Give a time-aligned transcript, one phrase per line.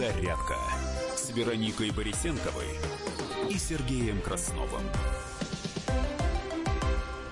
[0.00, 0.56] «Зарядка»
[1.14, 2.64] с Вероникой Борисенковой
[3.50, 4.80] и Сергеем Красновым.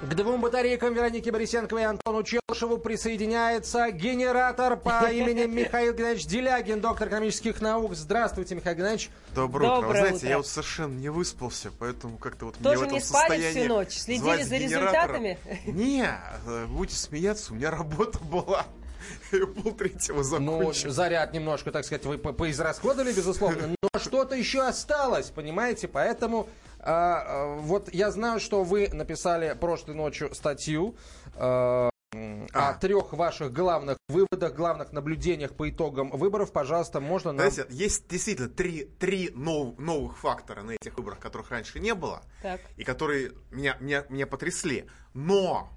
[0.02, 6.82] К двум батарейкам Вероники Борисенковой и Антону Челшеву присоединяется генератор по имени Михаил Геннадьевич Делягин,
[6.82, 7.94] доктор экономических наук.
[7.94, 9.08] Здравствуйте, Михаил Геннадьевич.
[9.34, 9.76] Доброе, утро.
[9.76, 10.28] Вы Доброе знаете, утро.
[10.28, 13.60] я вот совершенно не выспался, поэтому как-то вот мне в Тоже этом не спали состоянии
[13.60, 13.92] всю ночь?
[13.92, 15.18] Следили за генератора.
[15.18, 15.38] результатами?
[15.64, 16.10] Не,
[16.46, 18.66] э, будете смеяться, у меня работа была.
[19.32, 20.90] Я полтретьего Ну, закончил.
[20.90, 25.88] заряд немножко, так сказать, вы по- поизрасходовали, безусловно, но что-то еще осталось, понимаете?
[25.88, 26.48] Поэтому
[26.80, 30.96] а, а, вот я знаю, что вы написали прошлой ночью статью
[31.34, 32.74] а, м, о А.
[32.74, 36.52] трех ваших главных выводах, главных наблюдениях по итогам выборов.
[36.52, 37.50] Пожалуйста, можно нам...
[37.50, 42.22] Знаете, есть действительно три, три нов- новых фактора на этих выборах, которых раньше не было,
[42.42, 42.60] Так.
[42.76, 44.86] и которые меня, меня, меня потрясли.
[45.14, 45.68] Но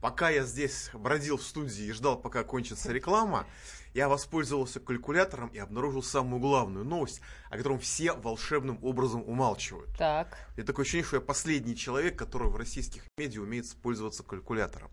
[0.00, 3.46] пока я здесь бродил в студии и ждал, пока кончится реклама,
[3.94, 7.20] я воспользовался калькулятором и обнаружил самую главную новость,
[7.50, 9.90] о котором все волшебным образом умалчивают.
[9.96, 10.36] Так.
[10.56, 14.90] И такое ощущение, что я последний человек, который в российских медиа умеет пользоваться калькулятором.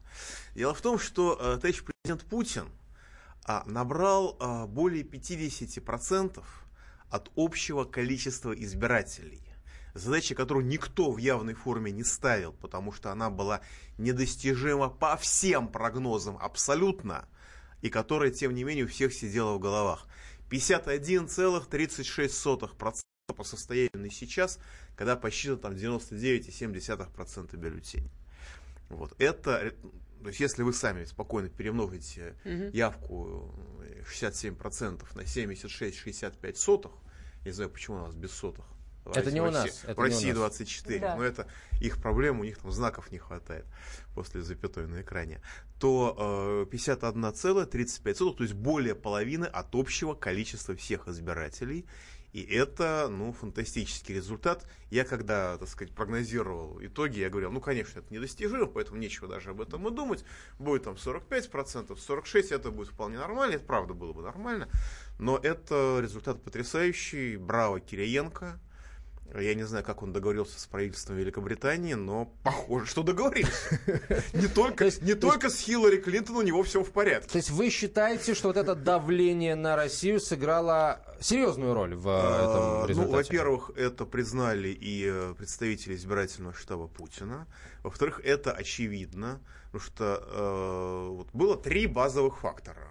[0.56, 2.70] Дело в том, что э, товарищ президент Путин
[3.46, 6.44] а, набрал а, более 50%
[7.10, 9.47] от общего количества избирателей.
[9.98, 13.62] Задача, которую никто в явной форме не ставил, потому что она была
[13.98, 17.28] недостижима по всем прогнозам абсолютно,
[17.82, 20.08] и которая, тем не менее, у всех сидела в головах.
[20.50, 22.70] 51,36%
[23.36, 24.58] по состоянию на сейчас,
[24.96, 28.10] когда посчитано там 99,7% бюллетеней.
[28.90, 29.72] Вот это, э,
[30.22, 32.36] то есть если вы сами спокойно перемножите
[32.74, 36.94] явку э, 67% на 76-65 сотых,
[37.44, 38.64] не знаю, почему у нас без сотых.
[39.16, 40.38] Это не в у нас, в не России нас.
[40.38, 41.16] 24, Да.
[41.16, 41.48] но это
[41.82, 43.66] их проблема, у них там знаков не хватает
[44.16, 45.42] после запятой на экране,
[45.80, 51.86] то э, 51,35, то есть более половины от общего количества всех избирателей.
[52.34, 54.68] И это, ну, фантастический результат.
[54.92, 59.52] Я когда, так сказать, прогнозировал итоги, я говорил, ну, конечно, это недостижимо, поэтому нечего даже
[59.52, 60.24] об этом и думать.
[60.60, 64.70] Будет там 45%, 46%, это будет вполне нормально, это правда было бы нормально.
[65.18, 67.38] Но это результат потрясающий.
[67.38, 68.60] Браво Кириенко.
[69.36, 73.80] Я не знаю, как он договорился с правительством Великобритании, но похоже, что договорился.
[74.34, 77.30] Не только, не то только с Хиллари Клинтон у него все в порядке.
[77.30, 82.12] То есть вы считаете, что вот это давление на Россию сыграло серьезную роль в э,
[82.12, 83.12] этом А, результате?
[83.12, 87.48] Ну, во-первых, это признали и э, представители избирательного штаба Путина.
[87.84, 92.87] Во-вторых, это очевидно, потому что э, вот было три базовых фактора.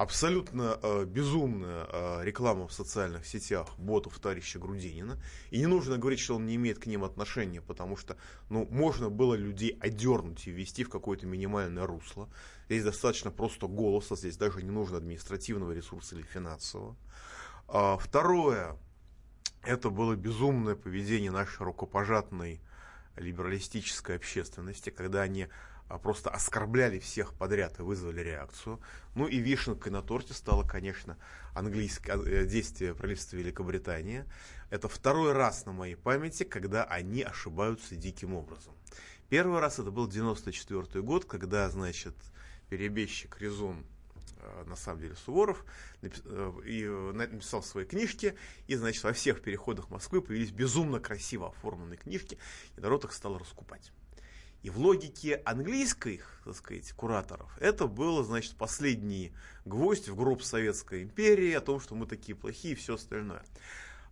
[0.00, 5.22] Абсолютно э, безумная э, реклама в социальных сетях ботов товарища Грудинина.
[5.50, 8.16] И не нужно говорить, что он не имеет к ним отношения, потому что
[8.48, 12.30] ну, можно было людей одернуть и ввести в какое-то минимальное русло.
[12.64, 16.96] Здесь достаточно просто голоса, здесь даже не нужно административного ресурса или финансового.
[17.68, 18.78] А, Второе,
[19.64, 22.62] это было безумное поведение нашей рукопожатной
[23.16, 25.48] либералистической общественности, когда они
[25.98, 28.80] просто оскорбляли всех подряд и вызвали реакцию.
[29.14, 31.16] Ну и вишенкой на торте стало, конечно,
[31.54, 34.24] английское э, действие правительства Великобритании.
[34.70, 38.72] Это второй раз на моей памяти, когда они ошибаются диким образом.
[39.28, 42.14] Первый раз это был 94 год, когда, значит,
[42.68, 43.84] перебежчик Резун
[44.38, 45.64] э, на самом деле Суворов,
[46.02, 48.36] э, написал свои книжки,
[48.68, 52.38] и, значит, во всех переходах Москвы появились безумно красиво оформленные книжки,
[52.76, 53.92] и народ их стал раскупать.
[54.62, 59.32] И в логике английских, так сказать, кураторов, это было, значит, последний
[59.64, 63.42] гвоздь в гроб Советской империи о том, что мы такие плохие и все остальное.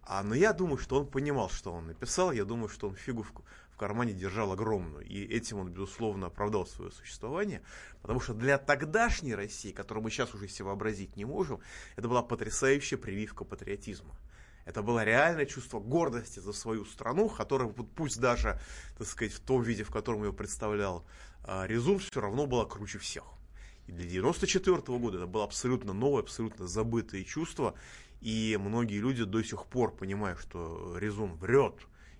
[0.02, 2.32] А, но я думаю, что он понимал, что он написал.
[2.32, 3.32] Я думаю, что он фигу в,
[3.70, 5.04] в кармане держал огромную.
[5.04, 7.60] И этим он, безусловно, оправдал свое существование.
[8.00, 11.60] Потому что для тогдашней России, которую мы сейчас уже себе вообразить не можем,
[11.96, 14.16] это была потрясающая прививка патриотизма.
[14.68, 18.60] Это было реальное чувство гордости за свою страну, которая, пусть даже,
[18.98, 21.06] так сказать, в том виде, в котором ее представлял
[21.42, 23.24] а, Резун, все равно была круче всех.
[23.86, 27.76] И для 94 года это было абсолютно новое, абсолютно забытое чувство.
[28.20, 31.76] И многие люди до сих пор понимают, что Резун врет,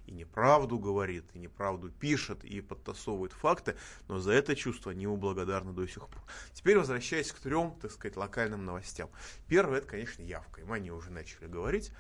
[0.06, 3.76] и неправду говорит, и неправду пишет, и подтасовывает факты,
[4.08, 6.22] но за это чувство они ему благодарны до сих пор.
[6.54, 9.10] Теперь возвращаясь к трем, так сказать, локальным новостям.
[9.48, 11.92] Первое, это, конечно, явка, и мы о ней уже начали говорить.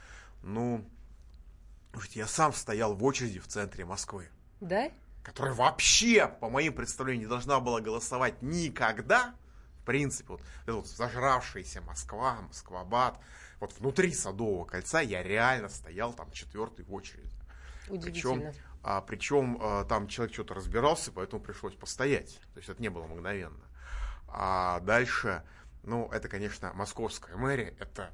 [0.42, 0.88] Ну,
[1.92, 4.28] слушайте, я сам стоял в очереди в центре Москвы,
[4.60, 4.90] Да?
[5.22, 9.34] которая вообще, по моим представлениям, не должна была голосовать никогда.
[9.82, 13.18] В принципе, вот эта вот зажравшаяся Москва, Москва-Бад,
[13.60, 17.30] вот внутри Садового кольца я реально стоял там четвертый в очереди.
[17.88, 18.52] Удивительно.
[18.52, 22.40] Причем, а, причем а, там человек что-то разбирался, поэтому пришлось постоять.
[22.54, 23.64] То есть это не было мгновенно.
[24.28, 25.42] А дальше,
[25.82, 28.10] ну, это, конечно, московская мэрия, это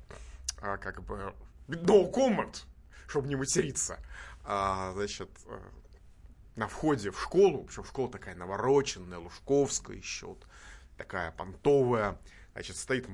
[0.60, 1.34] а, как бы
[1.69, 2.64] no comment,
[3.06, 3.99] чтобы не материться.
[4.44, 5.58] А, значит, э,
[6.56, 10.46] на входе в школу, причем школа такая навороченная, Лужковская еще, вот,
[10.96, 12.19] такая понтовая,
[12.52, 13.08] значит, стоит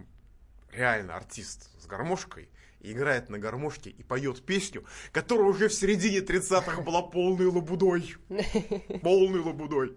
[0.72, 2.48] реально артист с гармошкой,
[2.80, 8.16] и играет на гармошке и поет песню, которая уже в середине 30-х была полной лабудой.
[9.02, 9.96] Полной лабудой.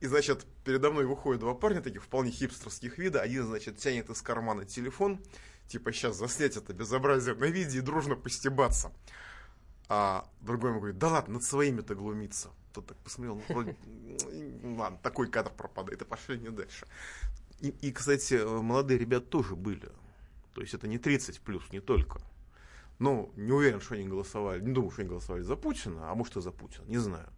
[0.00, 3.20] И, значит, передо мной выходят два парня таких вполне хипстерских вида.
[3.20, 5.22] Один, значит, тянет из кармана телефон,
[5.68, 8.92] типа сейчас заснять это безобразие на видео и дружно постебаться.
[9.88, 12.50] А другой ему говорит, да ладно, над своими-то глумиться.
[12.72, 13.76] Тот так посмотрел, ну, вроде,
[14.76, 16.86] ладно, такой кадр пропадает, и пошли не дальше.
[17.60, 19.90] И, и, кстати, молодые ребята тоже были.
[20.54, 22.20] То есть это не 30 плюс, не только.
[22.98, 26.36] Ну, не уверен, что они голосовали, не думаю, что они голосовали за Путина, а может
[26.36, 27.28] и за Путина, не знаю.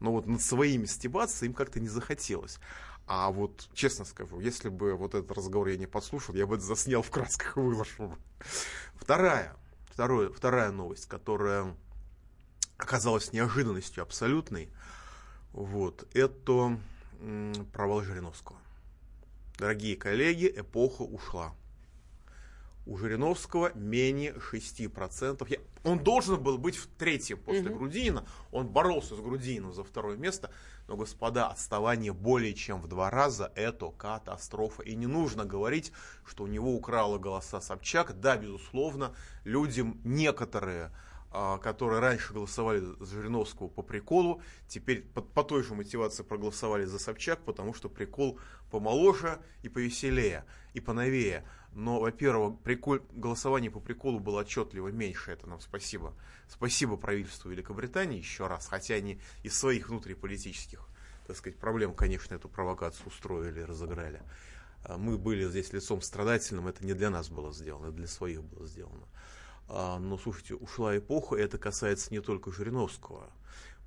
[0.00, 2.58] Но вот над своими стебаться им как-то не захотелось.
[3.06, 6.64] А вот, честно скажу, если бы вот этот разговор я не подслушал, я бы это
[6.64, 8.14] заснял в красках и выложил.
[8.94, 9.56] Вторая,
[9.90, 11.74] второе, вторая новость, которая
[12.78, 14.70] оказалась неожиданностью абсолютной,
[15.52, 16.78] вот, это
[17.72, 18.58] провал Жириновского.
[19.58, 21.54] Дорогие коллеги, эпоха ушла
[22.86, 25.46] у Жириновского менее 6%.
[25.48, 27.78] Я, он должен был быть в третьем после угу.
[27.78, 28.24] Грудинина.
[28.52, 30.50] Он боролся с Грудининым за второе место.
[30.88, 34.82] Но, господа, отставание более чем в два раза– это катастрофа.
[34.82, 35.92] И не нужно говорить,
[36.24, 38.20] что у него украла голоса Собчак.
[38.20, 39.14] Да, безусловно,
[39.44, 40.92] людям некоторые
[41.34, 46.84] а, которые раньше голосовали за Жириновского по приколу, теперь по, по той же мотивации проголосовали
[46.84, 48.38] за Собчак, потому что прикол
[48.70, 50.44] помоложе и повеселее,
[50.74, 51.46] и поновее.
[51.74, 56.14] Но, во-первых, прикол, голосование по приколу было отчетливо меньше, это нам спасибо.
[56.48, 60.86] Спасибо правительству Великобритании еще раз, хотя они из своих внутриполитических,
[61.26, 64.22] так сказать, проблем, конечно, эту провокацию устроили, разыграли.
[64.84, 68.42] А, мы были здесь лицом страдательным, это не для нас было сделано, это для своих
[68.42, 69.06] было сделано.
[69.68, 73.30] А, но, слушайте, ушла эпоха, и это касается не только Жириновского,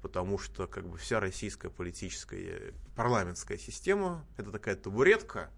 [0.02, 5.52] потому что как бы вся российская политическая парламентская система– это такая табуретка,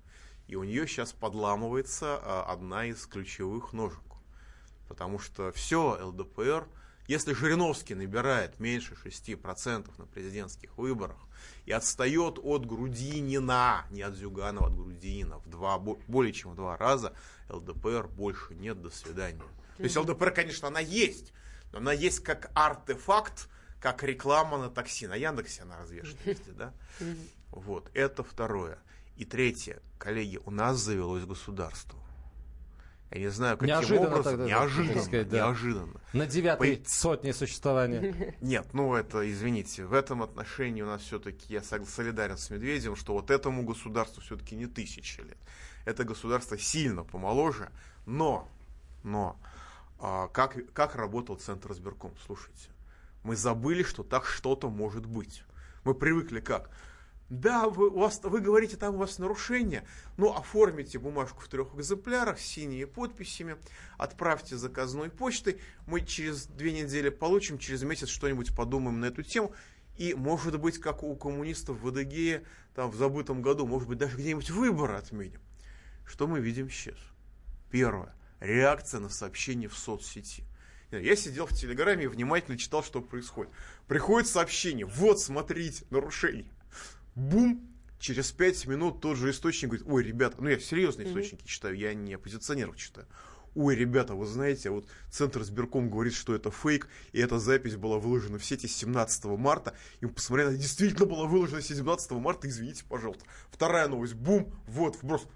[0.48, 4.00] и у нее сейчас подламывается а, одна из ключевых ножек.
[4.88, 6.68] Потому что все ЛДПР,
[7.08, 11.18] если Жириновский набирает меньше 6% на президентских выборах
[11.66, 16.78] и отстает от Грудинина, не от Зюганова, от Грудинина, в два, более чем в два
[16.78, 17.14] раза,
[17.50, 19.42] ЛДПР больше нет, до свидания.
[19.78, 21.34] То есть ЛДПР, конечно, она есть,
[21.72, 23.50] но она есть как артефакт,
[23.80, 25.08] как реклама на такси.
[25.08, 26.74] На Яндексе она развешена везде, да?
[27.52, 28.80] Вот, это второе.
[29.18, 32.00] И третье, коллеги, у нас завелось государство.
[33.10, 34.24] Я не знаю, каким неожиданно образом.
[34.24, 35.02] Тогда, неожиданно.
[35.02, 35.38] Сказать, да.
[35.38, 36.02] Неожиданно.
[36.14, 36.90] На девятой По...
[36.90, 38.36] сотне существования.
[38.42, 43.14] Нет, ну это, извините, в этом отношении у нас все-таки, я солидарен с Медведевым, что
[43.14, 45.38] вот этому государству все-таки не тысячи лет.
[45.86, 47.72] Это государство сильно помоложе,
[48.06, 48.48] но,
[49.04, 49.40] но,
[50.00, 52.14] а, как, как работал Центр избирком?
[52.26, 52.70] Слушайте,
[53.24, 55.44] мы забыли, что так что-то может быть.
[55.86, 56.70] Мы привыкли как?
[57.30, 59.84] Да, вы, у вас, вы говорите, там у вас нарушение,
[60.16, 63.58] ну, оформите бумажку в трех экземплярах с синими подписями,
[63.98, 69.54] отправьте заказной почтой, мы через две недели получим, через месяц что-нибудь подумаем на эту тему,
[69.98, 72.44] и, может быть, как у коммунистов в Адыгее,
[72.76, 75.42] там, в забытом году, может быть, даже где-нибудь выборы отменим.
[76.06, 77.00] Что мы видим сейчас?
[77.70, 78.16] Первое.
[78.40, 80.44] Реакция на сообщение в соцсети.
[80.92, 83.52] Я сидел в Телеграме и внимательно читал, что происходит.
[83.88, 86.46] Приходит сообщение, вот, смотрите, нарушение
[87.18, 87.68] бум,
[88.00, 91.10] через пять минут тот же источник говорит, ой, ребята, ну я серьезные mm-hmm.
[91.10, 93.08] источники читаю, я не оппозиционеров читаю.
[93.56, 97.98] Ой, ребята, вы знаете, вот Центр избирком говорит, что это фейк, и эта запись была
[97.98, 99.74] выложена в сети 17 марта.
[100.00, 103.26] И мы посмотрели, она действительно была выложена 17 марта, извините, пожалуйста.
[103.50, 105.28] Вторая новость, бум, вот, вброс.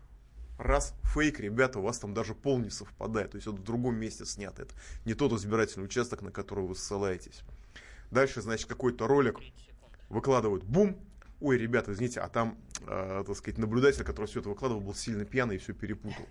[0.59, 3.31] Раз, фейк, ребята, у вас там даже пол не совпадает.
[3.31, 4.61] То есть это в другом месте снято.
[4.61, 7.41] Это не тот избирательный участок, на который вы ссылаетесь.
[8.11, 9.39] Дальше, значит, какой-то ролик
[10.09, 11.00] выкладывают, бум,
[11.41, 12.57] ой, ребята, извините, а там,
[12.88, 16.25] э, так сказать, наблюдатель, который все это выкладывал, был сильно пьяный и все перепутал.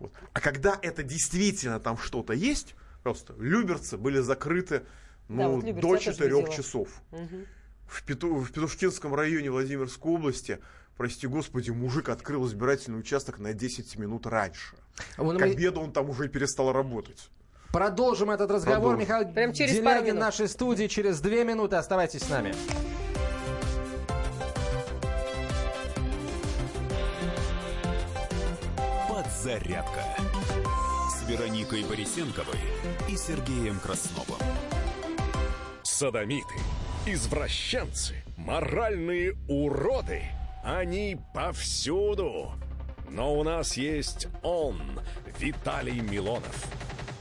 [0.00, 0.12] Вот.
[0.32, 4.82] А когда это действительно там что-то есть, просто Люберцы были закрыты
[5.28, 6.88] ну, да, вот до 4 часов.
[7.12, 7.46] Угу.
[7.86, 10.58] В, Пету, в Петушкинском районе Владимирской области,
[10.96, 14.76] прости господи, мужик открыл избирательный участок на 10 минут раньше.
[15.16, 17.28] А К обеду он там уже перестал работать.
[17.72, 18.96] Продолжим этот разговор.
[18.96, 19.00] Продолжим.
[19.00, 21.76] Михаил Прям через Делягин в нашей студии через две минуты.
[21.76, 22.54] Оставайтесь с нами.
[29.42, 30.04] «Зарядка»
[31.10, 32.60] с Вероникой Борисенковой
[33.08, 34.38] и Сергеем Красновым.
[35.82, 36.54] Садомиты,
[37.06, 40.22] извращенцы, моральные уроды.
[40.62, 42.52] Они повсюду.
[43.10, 44.80] Но у нас есть он,
[45.40, 46.64] Виталий Милонов.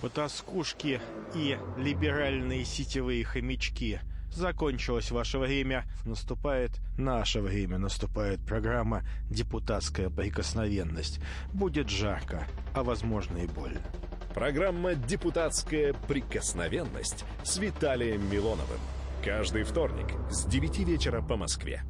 [0.02, 1.02] потаскушки
[1.34, 4.00] и либеральные сетевые хомячки.
[4.32, 11.20] Закончилось ваше время, наступает наше время, наступает программа «Депутатская прикосновенность».
[11.54, 13.82] Будет жарко, а возможно и больно.
[14.34, 18.80] Программа «Депутатская прикосновенность» с Виталием Милоновым.
[19.24, 21.84] Каждый вторник с 9 вечера по Москве.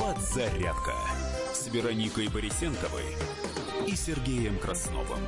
[0.00, 0.94] Подзарядка
[1.52, 3.04] с Вероникой Борисенковой
[3.86, 5.20] и Сергеем Красновым.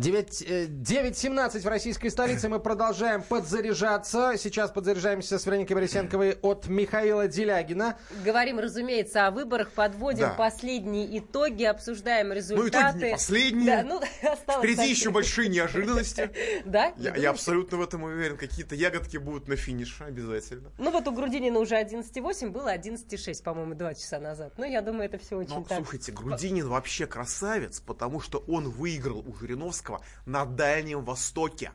[0.00, 2.48] 9.17 э, в российской столице.
[2.48, 4.32] Мы продолжаем подзаряжаться.
[4.38, 7.98] Сейчас подзаряжаемся с Вероникой Борисенковой от Михаила Делягина.
[8.24, 10.34] Говорим, разумеется, о выборах, подводим да.
[10.34, 12.70] последние итоги, обсуждаем результаты.
[12.70, 13.76] Ну, итоги не последние.
[13.76, 14.00] Да, ну,
[14.58, 14.90] Впереди совсем.
[14.90, 16.30] еще большие неожиданности.
[16.64, 16.92] Да?
[16.96, 18.36] Я, я абсолютно в этом уверен.
[18.36, 20.70] Какие-то ягодки будут на финише обязательно.
[20.78, 24.54] Ну вот у Грудинина уже 11.8, было 11.6, по-моему, два часа назад.
[24.56, 25.78] Но я думаю, это все очень так.
[25.78, 31.72] Слушайте, Грудинин вообще красавец, потому что он выиграл у Жириновского Жириновского на Дальнем Востоке.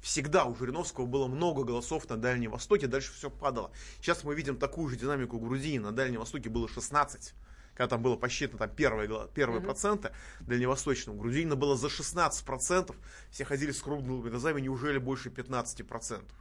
[0.00, 3.72] Всегда у Жириновского было много голосов на Дальнем Востоке, дальше все падало.
[4.00, 5.78] Сейчас мы видим такую же динамику Грузии.
[5.78, 7.34] На Дальнем Востоке было 16
[7.74, 9.64] когда там было посчитано там первые, первые mm-hmm.
[9.66, 12.96] проценты дальневосточного, Грузина было за 16 процентов,
[13.30, 16.38] все ходили с круглыми глазами, неужели больше 15 процентов?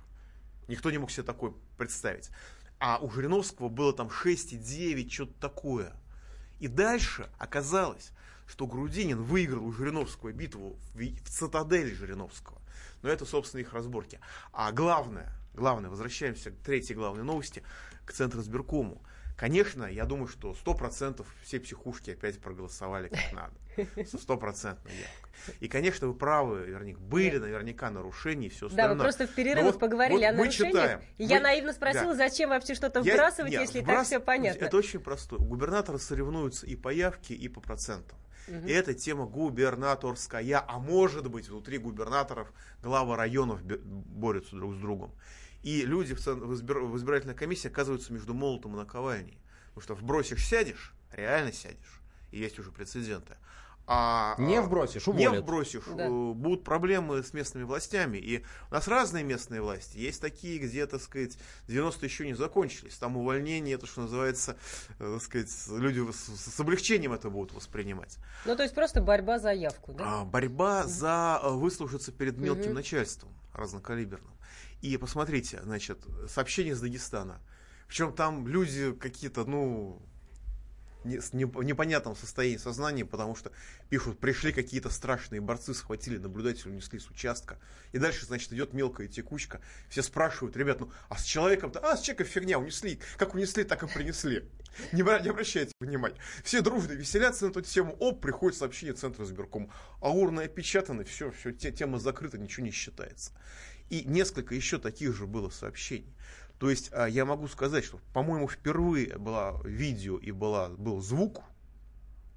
[0.70, 2.30] Никто не мог себе такое представить.
[2.80, 5.92] А у Жириновского было там 6,9, что-то такое.
[6.62, 8.14] И дальше оказалось,
[8.48, 12.62] что Грудинин выиграл у Жириновского битву в, в цитадели Жириновского.
[13.02, 14.20] Но это, собственно, их разборки.
[14.52, 17.64] А главное, главное, возвращаемся к третьей главной новости,
[18.06, 19.02] к Центру сберкому.
[19.36, 24.06] Конечно, я думаю, что 100% все психушки опять проголосовали как надо.
[24.10, 25.58] Со стопроцентной явкой.
[25.60, 28.96] И, конечно, вы правы, Верник, были наверняка нарушения и все остальное.
[28.96, 30.74] Да, вы просто в перерывах вот, поговорили вот о нарушениях.
[30.74, 31.02] Читаем.
[31.18, 32.30] Я мы, наивно спросила, да.
[32.30, 33.98] зачем вообще что-то вбрасывать, я, если вбрас...
[33.98, 34.64] так все понятно.
[34.64, 35.36] Это очень просто.
[35.36, 38.18] Губернаторы соревнуются и по явке, и по процентам.
[38.48, 38.68] Угу.
[38.68, 45.12] И эта тема губернаторская, а может быть внутри губернаторов главы районов борются друг с другом.
[45.64, 49.40] И люди в, в избирательной комиссии оказываются между молотом и наковальней.
[49.74, 52.02] Потому что вбросишь, сядешь, реально сядешь.
[52.32, 53.36] И есть уже прецеденты.
[53.88, 55.34] А, не вбросишь, уволят.
[55.34, 55.84] Не вбросишь.
[55.96, 56.08] Да.
[56.08, 58.18] Э, будут проблемы с местными властями.
[58.18, 59.98] И у нас разные местные власти.
[59.98, 61.38] Есть такие, где, так сказать,
[61.68, 62.98] 90 еще не закончились.
[62.98, 64.58] Там увольнение, это что называется,
[64.98, 68.18] э, так сказать, люди с, с облегчением это будут воспринимать.
[68.46, 70.22] Ну, то есть просто борьба за явку, да?
[70.22, 70.90] А, борьба угу.
[70.90, 72.74] за э, выслужиться перед мелким угу.
[72.74, 74.34] начальством разнокалиберным.
[74.82, 77.40] И посмотрите, значит, сообщение из Дагестана.
[77.88, 80.02] Причем там люди какие-то, ну,
[81.06, 83.52] с непонятном состоянии сознания, потому что
[83.90, 87.60] пишут, пришли какие-то страшные борцы, схватили наблюдателя, унесли с участка.
[87.92, 89.62] И дальше, значит, идет мелкая текучка.
[89.90, 93.00] Все спрашивают, ребят, ну а с человеком-то, а с человеком фигня, унесли.
[93.18, 94.50] Как унесли, так и принесли.
[94.92, 96.18] Не, не обращайте внимания.
[96.44, 97.96] Все дружно веселятся на эту тему.
[98.00, 99.72] Оп, приходит сообщение Центра сберком.
[100.02, 103.32] А урны опечатаны, все, все, тема закрыта, ничего не считается.
[103.90, 106.14] И несколько еще таких же было сообщений.
[106.60, 111.44] То есть а, я могу сказать, что, по-моему, впервые было видео и была, был звук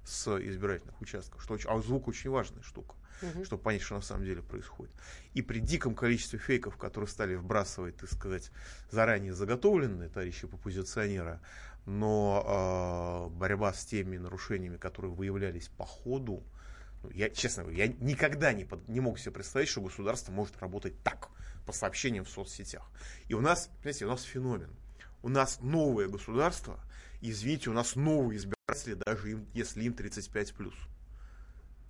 [0.03, 3.45] с избирательных участков, что а звук очень важная штука, угу.
[3.45, 4.93] чтобы понять, что на самом деле происходит.
[5.33, 8.51] И при диком количестве фейков, которые стали вбрасывать, так сказать,
[8.91, 11.41] заранее заготовленные товарищи оппозиционера,
[11.85, 16.43] но э, борьба с теми нарушениями, которые выявлялись по ходу,
[17.03, 20.59] ну, я, честно говоря, я никогда не, под, не мог себе представить, что государство может
[20.59, 21.29] работать так
[21.69, 22.89] по сообщениям в соцсетях.
[23.27, 24.71] И у нас, понимаете, у нас феномен.
[25.21, 26.79] У нас новое государство,
[27.21, 30.73] извините, у нас новые избиратели, даже им, если им 35 плюс.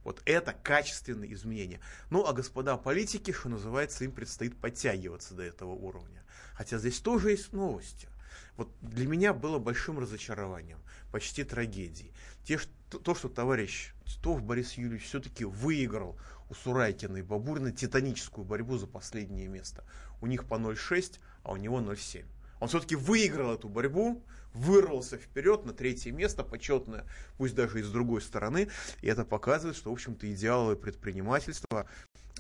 [0.04, 1.80] Вот это качественные изменения.
[2.10, 6.26] Ну, а господа политики, что называется, им предстоит подтягиваться до этого уровня.
[6.56, 8.10] Хотя здесь тоже есть новости.
[8.58, 10.80] Вот для меня было большим разочарованием,
[11.14, 12.12] почти трагедией.
[12.44, 16.20] Те, что, то, что товарищ Титов Борис Юрьевич все-таки выиграл
[16.50, 19.84] у Сурайкина и Бабурина титаническую борьбу за последнее место.
[20.22, 22.26] У них по 0,6, а у него 0,7.
[22.60, 24.22] Он все-таки выиграл эту борьбу,
[24.54, 27.06] вырвался вперед на третье место, почетное,
[27.38, 28.70] пусть даже и с другой стороны.
[29.02, 31.88] И это показывает, что, в общем-то, идеалы предпринимательства,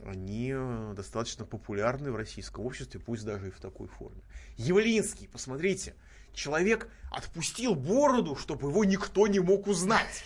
[0.03, 0.53] они
[0.95, 4.21] достаточно популярны в российском обществе, пусть даже и в такой форме.
[4.57, 5.95] Явлинский, посмотрите,
[6.33, 10.23] человек отпустил бороду, чтобы его никто не мог узнать.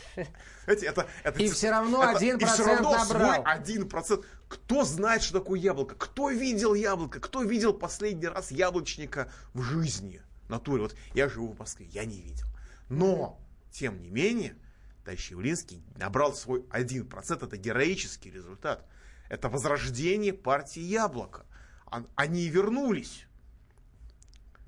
[0.65, 3.43] Знаете, это, это, и все равно один процент набрал.
[3.45, 4.25] один процент.
[4.48, 5.95] Кто знает, что такое яблоко?
[5.95, 7.19] Кто видел яблоко?
[7.19, 10.22] Кто видел последний раз яблочника в жизни?
[10.50, 10.83] Натуре.
[10.83, 12.48] Вот я живу в Москве, я не видел.
[12.89, 13.39] Но,
[13.72, 14.55] тем не менее,
[15.03, 17.45] товарищ Явлинский набрал свой 1%.
[17.45, 18.86] Это героический результат.
[19.29, 21.45] Это возрождение партии Яблоко.
[22.15, 23.25] Они вернулись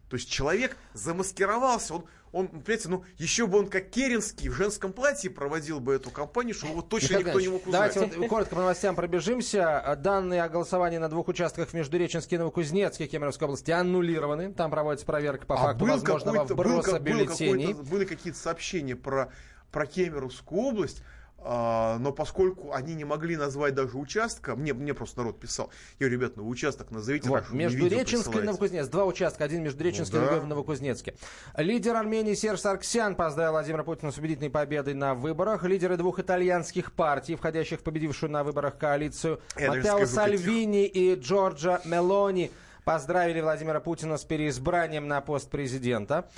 [0.09, 4.93] То есть человек замаскировался, он, он, понимаете, ну, еще бы он как Керенский в женском
[4.93, 7.93] платье проводил бы эту кампанию, что его точно никто не мог узнать.
[7.93, 9.97] Давайте вот коротко по новостям пробежимся.
[9.99, 14.53] Данные о голосовании на двух участках в Междуреченске и Новокузнецке Кемеровской области аннулированы.
[14.53, 17.73] Там проводится проверка по а факту возможного вброса был, бюллетеней.
[17.73, 19.31] Были какие-то сообщения про,
[19.71, 21.01] про Кемеровскую область.
[21.47, 26.07] А, но поскольку они не могли назвать даже участка, мне, мне просто народ писал, я
[26.07, 27.29] говорю, ребят, ну участок назовите.
[27.29, 28.89] Вот, между Реченской и Новокузнецк.
[28.89, 30.31] Два участка, один между Реченской, ну, да.
[30.31, 31.13] другой в Новокузнецке.
[31.55, 35.63] Лидер Армении Серж Сарксян поздравил Владимира Путина с убедительной победой на выборах.
[35.63, 41.79] Лидеры двух итальянских партий, входящих в победившую на выборах коалицию, я Матео Сальвини и Джорджа
[41.85, 42.49] Мелони,
[42.85, 46.29] поздравили Владимира Путина с переизбранием на пост президента.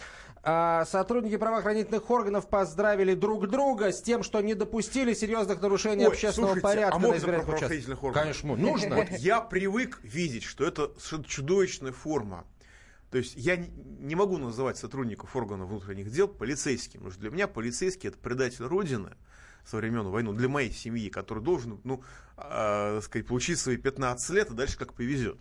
[0.44, 6.14] А сотрудники правоохранительных органов поздравили друг друга с тем, что не допустили серьезных нарушений Ой,
[6.14, 8.04] общественного слушайте, порядка а на избирательных участках.
[8.04, 8.24] Органов?
[8.24, 8.96] Конечно, нужно.
[8.96, 10.92] Вот я привык видеть, что это
[11.28, 12.46] чудовищная форма.
[13.12, 17.48] То есть я не могу называть сотрудников органов внутренних дел полицейским, потому что для меня
[17.48, 19.12] полицейский это предатель Родины
[19.66, 22.02] со времен войны, для моей семьи, который должен, ну,
[22.38, 25.38] э, сказать, получить свои 15 лет, и дальше как повезет.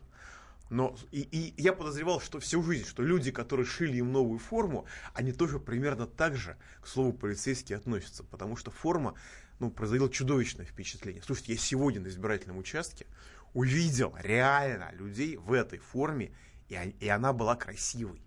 [0.68, 4.86] Но и, и я подозревал, что всю жизнь, что люди, которые шили им новую форму,
[5.14, 9.14] они тоже примерно так же к слову полицейские относятся, потому что форма
[9.60, 11.22] ну, производила чудовищное впечатление.
[11.22, 13.06] Слушайте, я сегодня на избирательном участке
[13.54, 16.32] увидел реально людей в этой форме,
[16.68, 18.18] и, и она была красивой.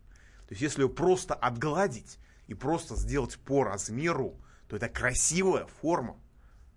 [0.48, 6.18] То есть если ее просто отгладить и просто сделать по размеру, то это красивая форма.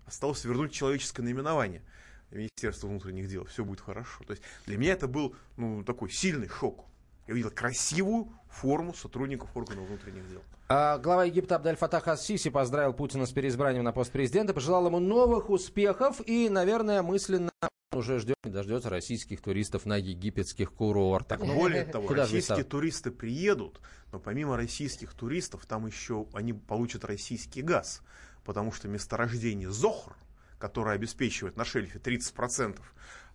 [0.05, 1.81] Осталось вернуть человеческое наименование–
[2.33, 4.23] Министерства внутренних дел, все будет хорошо.
[4.25, 6.85] То есть для меня это был ну, такой сильный шок.
[7.27, 10.41] Я увидел красивую форму сотрудников органов внутренних дел.
[10.69, 14.99] А, глава Египта Абдель Фатах Ас-Сиси поздравил Путина с переизбранием на пост президента, пожелал ему
[14.99, 17.51] новых успехов и, наверное, мысленно
[17.95, 21.39] уже ждет, не дождется российских туристов на египетских курортах.
[21.39, 23.79] Так, более того, Куда российские туристы приедут,
[24.11, 28.01] но помимо российских туристов, там еще они получат российский газ,
[28.43, 30.15] потому что месторождение Зохр,
[30.63, 32.79] которая обеспечивает на шельфе 30%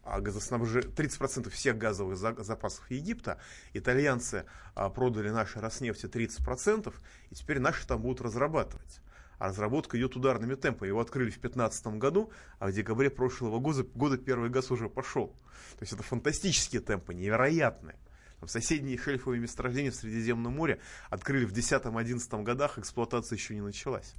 [0.02, 0.76] газоснабж...
[0.76, 3.38] 30% всех газовых запасов Египта.
[3.74, 6.94] Итальянцы а, продали нашей Роснефти 30%,
[7.28, 9.02] и теперь наши там будут разрабатывать.
[9.38, 10.88] А разработка идет ударными темпами.
[10.88, 15.28] Его открыли в 2015 году, а в декабре прошлого года, года первый газ уже пошел.
[15.76, 17.96] То есть это фантастические темпы, невероятные.
[18.40, 24.14] Там соседние шельфовые месторождения в Средиземном море открыли в 2010-2011 годах, эксплуатация еще не началась.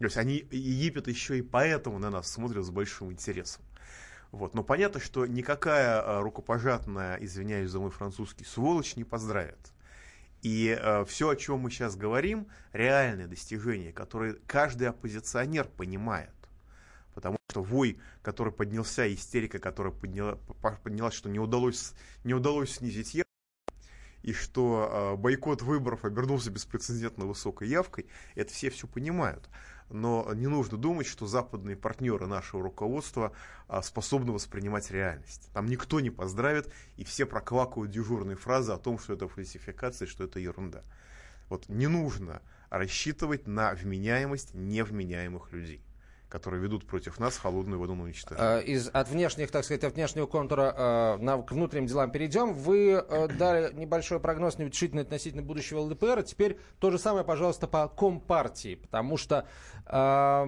[0.00, 3.62] То есть они, Египет еще и поэтому на нас смотрят с большим интересом.
[4.32, 4.54] Вот.
[4.54, 9.58] Но понятно, что никакая а, рукопожатная, извиняюсь за мой французский, сволочь не поздравит.
[10.40, 16.30] И э, все, о чем мы сейчас говорим, реальные достижения, которые каждый оппозиционер понимает.
[17.14, 20.38] Потому что вой, который поднялся, истерика, которая подняла,
[20.82, 21.92] поднялась, что не удалось,
[22.24, 23.30] не удалось снизить явку,
[24.22, 29.46] и что э, бойкот выборов обернулся беспрецедентно высокой явкой, это все все понимают
[29.90, 33.32] но не нужно думать, что западные партнеры нашего руководства
[33.68, 35.50] а, способны воспринимать реальность.
[35.52, 40.24] Там никто не поздравит, и все проквакают дежурные фразы о том, что это фальсификация, что
[40.24, 40.82] это ерунда.
[41.48, 45.82] Вот не нужно рассчитывать на вменяемость невменяемых людей
[46.30, 48.58] которые ведут против нас холодную воду на уничтожение.
[48.58, 52.54] А, из, от внешних, так сказать, от внешнего контура э, на, к внутренним делам перейдем.
[52.54, 56.22] Вы э, дали небольшой прогноз неутешительный относительно будущего ЛДПР.
[56.22, 58.76] Теперь то же самое, пожалуйста, по Компартии.
[58.76, 59.46] Потому что
[59.86, 60.46] э,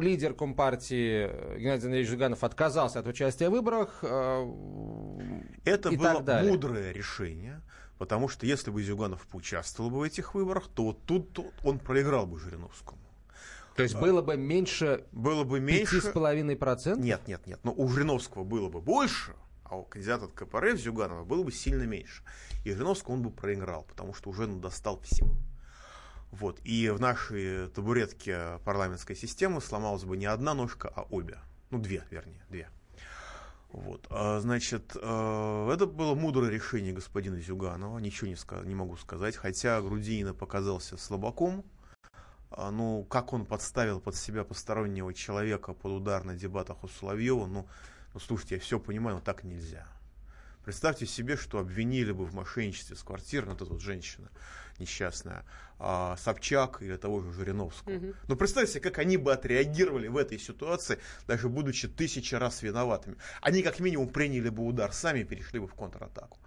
[0.00, 4.00] лидер Компартии Геннадий Андреевич Жиганов отказался от участия в выборах.
[4.02, 4.46] Э,
[5.64, 7.62] Это было мудрое решение.
[7.98, 12.26] Потому что если бы Зюганов поучаствовал бы в этих выборах, то вот тут он проиграл
[12.26, 12.98] бы Жириновскому.
[13.76, 16.98] То есть было бы меньше было бы меньше 5,5%?
[16.98, 17.60] Нет, нет, нет.
[17.62, 21.84] Но у Жириновского было бы больше, а у кандидата от КПРФ Зюганова было бы сильно
[21.84, 22.22] меньше.
[22.64, 25.28] И Жириновского он бы проиграл, потому что уже достал всем.
[26.30, 26.60] Вот.
[26.64, 31.38] И в нашей табуретке парламентской системы сломалась бы не одна ножка, а обе.
[31.70, 32.68] Ну, две, вернее, две.
[33.72, 34.06] Вот.
[34.10, 39.36] А, значит, э, это было мудрое решение господина Зюганова, ничего не, сказ- не могу сказать,
[39.36, 41.64] хотя Грудинина показался слабаком,
[42.56, 47.68] ну, как он подставил под себя постороннего человека под удар на дебатах у Соловьева, ну,
[48.14, 49.86] ну слушайте, я все понимаю, но так нельзя.
[50.64, 54.28] Представьте себе, что обвинили бы в мошенничестве с квартиры, ну, вот эта вот женщина
[54.78, 55.44] несчастная,
[55.78, 57.94] а, Собчак или того же Жириновского.
[57.94, 58.14] Угу.
[58.28, 63.16] Ну, представьте себе, как они бы отреагировали в этой ситуации, даже будучи тысячи раз виноватыми.
[63.40, 66.38] Они как минимум приняли бы удар сами и перешли бы в контратаку.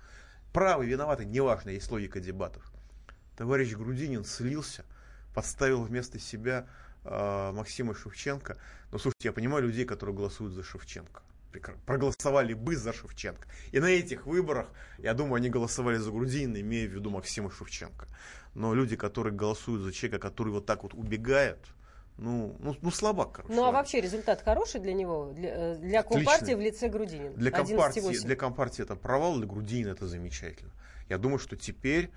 [0.52, 2.72] Правы, виноваты, неважно, есть логика дебатов.
[3.36, 4.86] Товарищ Грудинин слился,
[5.34, 6.68] подставил вместо себя
[7.04, 8.58] э, Максима Шевченко.
[8.92, 11.22] Но слушайте, я понимаю людей, которые голосуют за Шевченко.
[11.86, 13.48] проголосовали бы за Шевченко.
[13.72, 14.68] И на этих выборах,
[15.00, 18.08] я думаю, они голосовали за Грудинина, имея в виду Максима Шевченко.
[18.54, 21.60] Но люди, которые голосуют за человека, который вот так вот убегает,
[22.18, 23.54] ну, ну, ну слабак, короче.
[23.56, 27.36] Ну, а вообще результат хороший для него, для, э, для Компартии в лице Грудинина?
[27.36, 30.72] Для Компартии, для Компартии это провал, для Грудинина это замечательно.
[31.10, 32.12] Я думаю, что теперь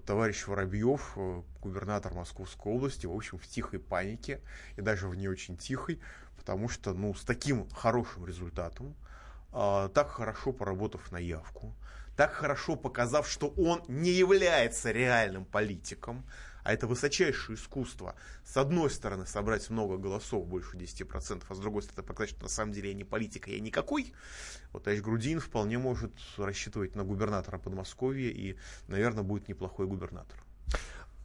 [0.00, 4.40] товарищ Воробьев, э, губернатор Московской области, в общем, в тихой панике,
[4.76, 6.00] и даже в не очень тихой,
[6.36, 8.94] потому что, ну, с таким хорошим результатом,
[9.52, 11.74] э, так хорошо поработав на явку,
[12.16, 16.24] так хорошо показав, что он не является реальным политиком,
[16.62, 18.14] а это высочайшее искусство.
[18.44, 22.48] С одной стороны, собрать много голосов, больше 10%, а с другой стороны, показать, что на
[22.48, 24.12] самом деле я не политик, я никакой.
[24.72, 28.56] Вот товарищ Грудин вполне может рассчитывать на губернатора Подмосковья и,
[28.88, 30.42] наверное, будет неплохой губернатор.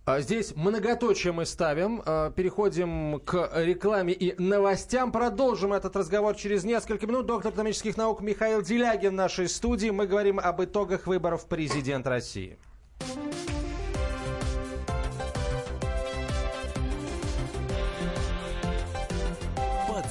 [0.08, 2.02] А здесь многоточие мы ставим.
[2.06, 5.12] А, переходим к рекламе и новостям.
[5.12, 7.26] Продолжим этот разговор через несколько минут.
[7.26, 9.90] Доктор экономических наук Михаил Делягин в нашей студии.
[9.90, 12.58] Мы говорим об итогах выборов президента России.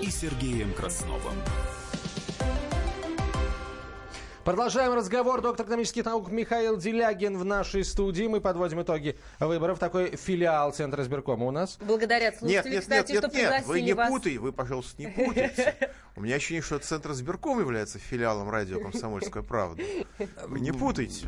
[0.00, 1.34] и Сергеем Красновым.
[4.44, 5.42] Продолжаем разговор.
[5.42, 8.24] Доктор экономических наук Михаил Делягин в нашей студии.
[8.24, 9.78] Мы подводим итоги выборов.
[9.78, 11.78] Такой филиал Центра избиркома у нас.
[11.80, 14.08] Благодарят слушатели, нет, нет, кстати, нет, что нет, нет, вы не вас.
[14.08, 15.74] путайте, вы, пожалуйста, не путайте.
[16.16, 19.82] У меня ощущение, что Центр избирком является филиалом радио «Комсомольская правда».
[20.46, 21.26] Вы не путайте.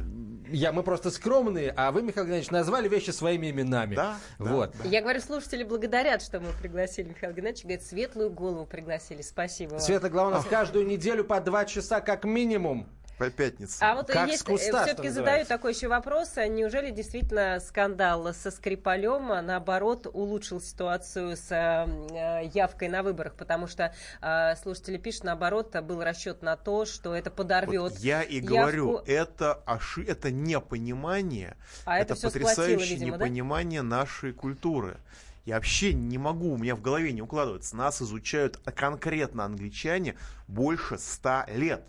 [0.53, 3.95] Я, мы просто скромные, а вы, Михаил Геннадьевич, назвали вещи своими именами.
[3.95, 4.75] Да, вот.
[4.83, 4.89] Да.
[4.89, 7.63] Я говорю, слушатели благодарят, что мы пригласили Михаила Геннадьевича.
[7.67, 9.23] Говорит, светлую голову пригласили.
[9.23, 9.81] Спасибо вам.
[9.81, 12.87] Светлая голова у нас каждую неделю по два часа как минимум
[13.19, 13.79] по пятницам.
[13.81, 16.37] А вот как есть, все-таки задаю такой еще вопрос.
[16.37, 23.35] А неужели действительно скандал со Скрипалем, а наоборот, улучшил ситуацию с э, явкой на выборах?
[23.35, 28.23] Потому что э, слушатели пишут, наоборот, был расчет на то, что это подорвет вот Я
[28.23, 28.49] и явку.
[28.49, 30.05] говорю, это, оши...
[30.05, 33.89] это непонимание, а это, это потрясающее видимо, непонимание да?
[33.89, 34.99] нашей культуры.
[35.45, 37.77] Я вообще не могу, у меня в голове не укладывается.
[37.77, 41.83] Нас изучают конкретно англичане больше ста лет.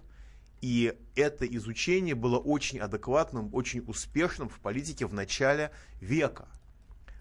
[0.63, 6.47] И это изучение было очень адекватным, очень успешным в политике в начале века.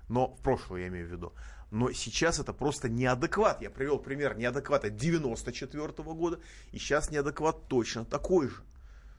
[0.09, 1.33] Но в прошлое я имею в виду.
[1.73, 3.61] Но сейчас это просто неадекват.
[3.61, 6.39] Я привел пример неадеквата 94 -го года,
[6.71, 8.63] и сейчас неадекват точно такой же.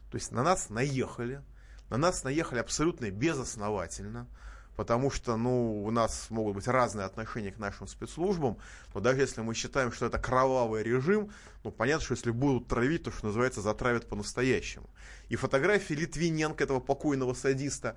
[0.10, 1.42] То есть на нас наехали,
[1.90, 4.30] на нас наехали абсолютно безосновательно
[4.76, 8.58] потому что, ну, у нас могут быть разные отношения к нашим спецслужбам,
[8.94, 11.32] но даже если мы считаем, что это кровавый режим,
[11.64, 14.90] ну, понятно, что если будут травить, то, что называется, затравят по-настоящему.
[15.30, 17.96] И фотографии Литвиненко, этого покойного садиста,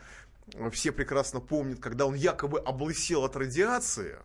[0.70, 4.16] все прекрасно помнят, когда он якобы облысел от радиации,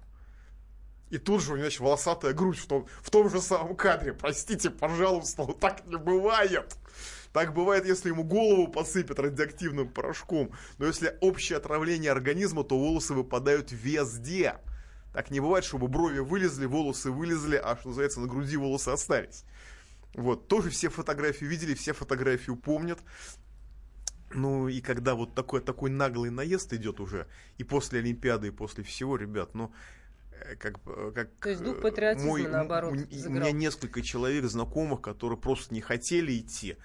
[1.09, 4.13] и тут же у него, значит, волосатая грудь в том, в том же самом кадре.
[4.13, 6.73] Простите, пожалуйста, вот так не бывает.
[7.33, 10.51] Так бывает, если ему голову посыпят радиоактивным порошком.
[10.77, 14.55] Но если общее отравление организма, то волосы выпадают везде.
[15.13, 19.43] Так не бывает, чтобы брови вылезли, волосы вылезли, а что называется, на груди волосы остались.
[20.13, 22.99] Вот, тоже все фотографии видели, все фотографию помнят.
[24.33, 28.83] Ну и когда вот такой, такой наглый наезд идет уже, и после Олимпиады, и после
[28.83, 29.73] всего, ребят, ну,
[30.31, 34.01] э, как, э, как То есть дух э, патриотизма, мой, наоборот, у, у меня несколько
[34.01, 36.77] человек знакомых, которые просто не хотели идти.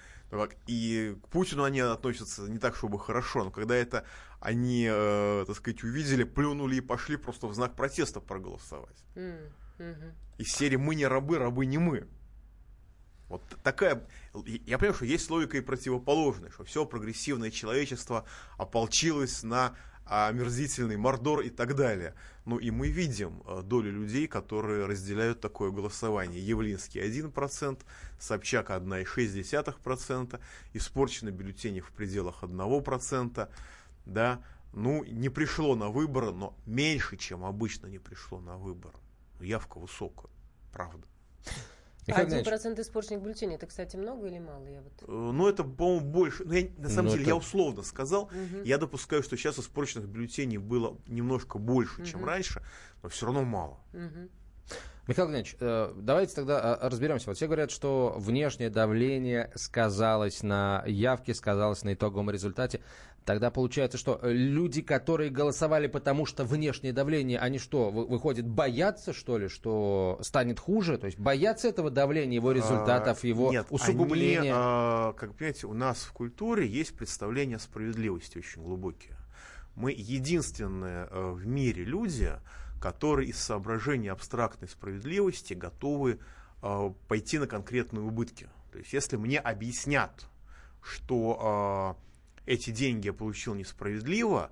[0.66, 4.04] И к Путину они относятся не так, чтобы хорошо, но когда это
[4.40, 9.04] они, э, так сказать, увидели, плюнули и пошли просто в знак протеста проголосовать.
[9.14, 10.12] Mm -hmm.
[10.38, 12.06] Из серии «Мы не рабы, рабы не мы».
[13.28, 14.06] Вот такая...
[14.34, 18.24] Я понимаю, что есть логика и противоположная, что все прогрессивное человечество
[18.56, 19.74] ополчилось на
[20.06, 22.14] омерзительный Мордор и так далее.
[22.44, 26.40] Ну и мы видим э, долю людей, которые разделяют такое голосование.
[26.40, 27.80] Явлинский 1%,
[28.18, 30.40] Собчак 1,6%,
[30.72, 33.48] испорчены бюллетени в пределах 1%,
[34.06, 34.42] да,
[34.72, 38.98] ну, не пришло на выборы, но меньше, чем обычно не пришло на выборы.
[39.40, 40.30] Явка высокая,
[40.72, 41.06] правда.
[42.06, 44.66] Один процент испорченных бюллетеней, это, кстати, много или мало?
[44.66, 44.92] Я вот...
[45.02, 46.44] Э, ну, это, по-моему, больше.
[46.44, 47.30] Ну, я, на самом ну, деле, это...
[47.30, 48.24] я условно сказал.
[48.24, 48.62] Угу.
[48.64, 52.06] Я допускаю, что сейчас испорченных бюллетеней было немножко больше, угу.
[52.06, 52.62] чем раньше,
[53.02, 53.80] но все равно мало.
[53.92, 54.28] Угу.
[55.06, 57.28] Михаил Геннадьевич, э, давайте тогда а, разберемся.
[57.28, 62.80] Вот все говорят, что внешнее давление сказалось на явке, сказалось на итоговом результате.
[63.24, 69.38] Тогда получается, что люди, которые голосовали потому, что внешнее давление, они что, выходит, боятся, что
[69.38, 70.98] ли, что станет хуже?
[70.98, 74.40] То есть боятся этого давления, его результатов, а, его нет, усугубления?
[74.40, 79.16] Они, а, как понимаете, у нас в культуре есть представление о справедливости очень глубокие.
[79.76, 82.32] Мы единственные э, в мире люди,
[82.80, 86.18] которые из соображений абстрактной справедливости готовы
[86.62, 88.48] э, пойти на конкретные убытки.
[88.72, 90.26] То есть если мне объяснят,
[90.82, 91.96] что
[92.46, 94.50] э, эти деньги я получил несправедливо,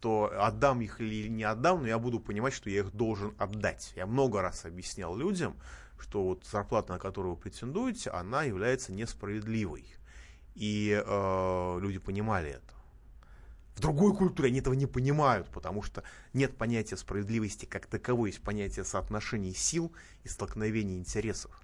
[0.00, 3.92] то отдам их или не отдам, но я буду понимать, что я их должен отдать.
[3.96, 5.56] Я много раз объяснял людям,
[5.98, 9.86] что вот зарплата, на которую вы претендуете, она является несправедливой.
[10.54, 12.75] И э, люди понимали это.
[13.76, 18.42] В другой культуре они этого не понимают, потому что нет понятия справедливости как таковой, есть
[18.42, 19.92] понятие соотношений сил
[20.24, 21.60] и столкновений интересов.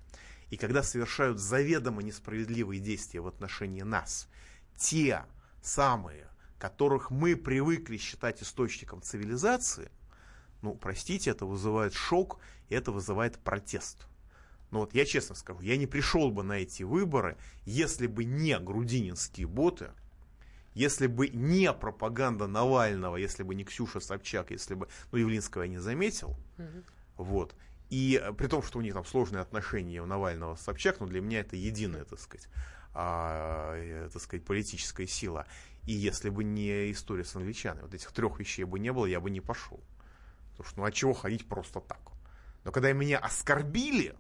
[0.50, 4.28] И когда совершают заведомо несправедливые действия в отношении нас,
[4.76, 5.24] те
[5.62, 9.90] самые, которых мы привыкли считать источником цивилизации,
[10.60, 14.06] ну, простите, это вызывает шок, и это вызывает протест.
[14.70, 18.58] Но вот я честно скажу, я не пришел бы на эти выборы, если бы не
[18.58, 19.92] грудининские боты,
[20.74, 25.68] если бы не пропаганда Навального, если бы не Ксюша Собчак, если бы, ну, Явлинского я
[25.68, 26.82] не заметил, угу.
[27.16, 27.54] вот,
[27.90, 31.06] и э, при том, что у них там сложные отношения у Навального с Собчак, но
[31.06, 32.48] для меня это единое, так сказать,
[32.94, 35.46] а, э, так сказать, политическая сила.
[35.84, 39.20] И если бы не история с англичанами, вот этих трех вещей бы не было, я
[39.20, 39.80] бы не пошел.
[40.52, 42.00] Потому что, ну, а чего ходить просто так?
[42.64, 44.14] Но когда меня оскорбили,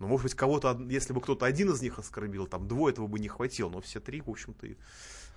[0.00, 3.18] ну, может быть, кого-то, если бы кто-то один из них оскорбил, там двое этого бы
[3.18, 4.66] не хватило, но все три, в общем-то,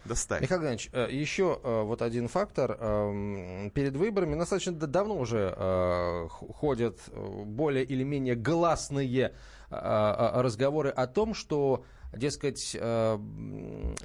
[0.05, 0.41] достали.
[0.41, 2.77] Михаил Геннадьевич, э, еще э, вот один фактор.
[2.79, 9.33] Эм, перед выборами достаточно давно уже ходят более или менее гласные
[9.69, 11.83] разговоры о том, что
[12.15, 13.17] дескать, э,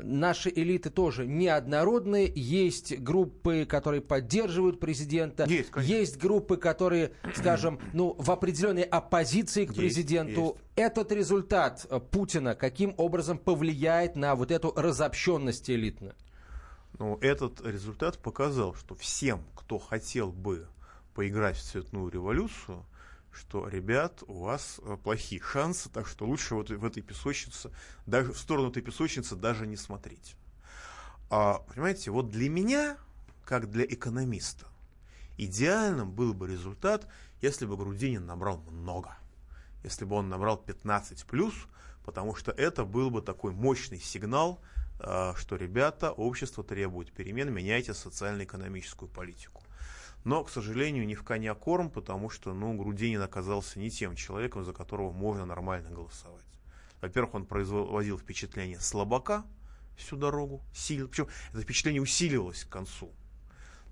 [0.03, 2.31] наши элиты тоже неоднородные.
[2.35, 5.45] Есть группы, которые поддерживают президента.
[5.45, 10.43] Есть, есть группы, которые, скажем, ну, в определенной оппозиции к есть, президенту.
[10.43, 10.57] Есть.
[10.77, 16.15] Этот результат Путина каким образом повлияет на вот эту разобщенность элитную?
[16.99, 20.67] Ну, этот результат показал, что всем, кто хотел бы
[21.15, 22.85] поиграть в цветную революцию,
[23.39, 27.71] что, ребят, у вас э, плохие шансы, так что лучше вот в этой песочнице,
[28.07, 30.35] даже в сторону этой песочницы даже не смотреть.
[31.31, 32.97] А, понимаете, вот для меня,
[33.45, 34.67] как для экономиста,
[35.37, 37.07] идеальным был бы результат,
[37.41, 39.17] если бы Грудинин набрал много.
[39.85, 41.55] Если бы он набрал 15 плюс,
[42.05, 44.61] потому что это был бы такой мощный сигнал,
[44.99, 49.63] э, что, ребята, общество требует перемен, меняйте социально-экономическую политику.
[50.25, 54.65] Но, к сожалению, ни в коня корм, потому что ну, Грудинин оказался не тем человеком,
[54.65, 56.45] за которого можно нормально голосовать.
[57.01, 59.45] Во-первых, он производил впечатление слабака
[59.97, 63.11] всю дорогу, сил, причем это впечатление усиливалось к концу.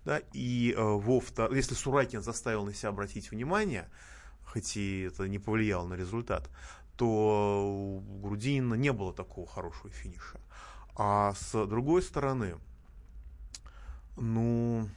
[0.05, 1.53] Да, и э, во втор...
[1.53, 3.89] если Суракин заставил на себя обратить внимание,
[4.45, 6.49] хоть и это не повлияло на результат,
[6.97, 10.41] то у Грудинина не было такого хорошего финиша.
[10.95, 12.57] А с другой стороны,
[14.17, 14.89] ну,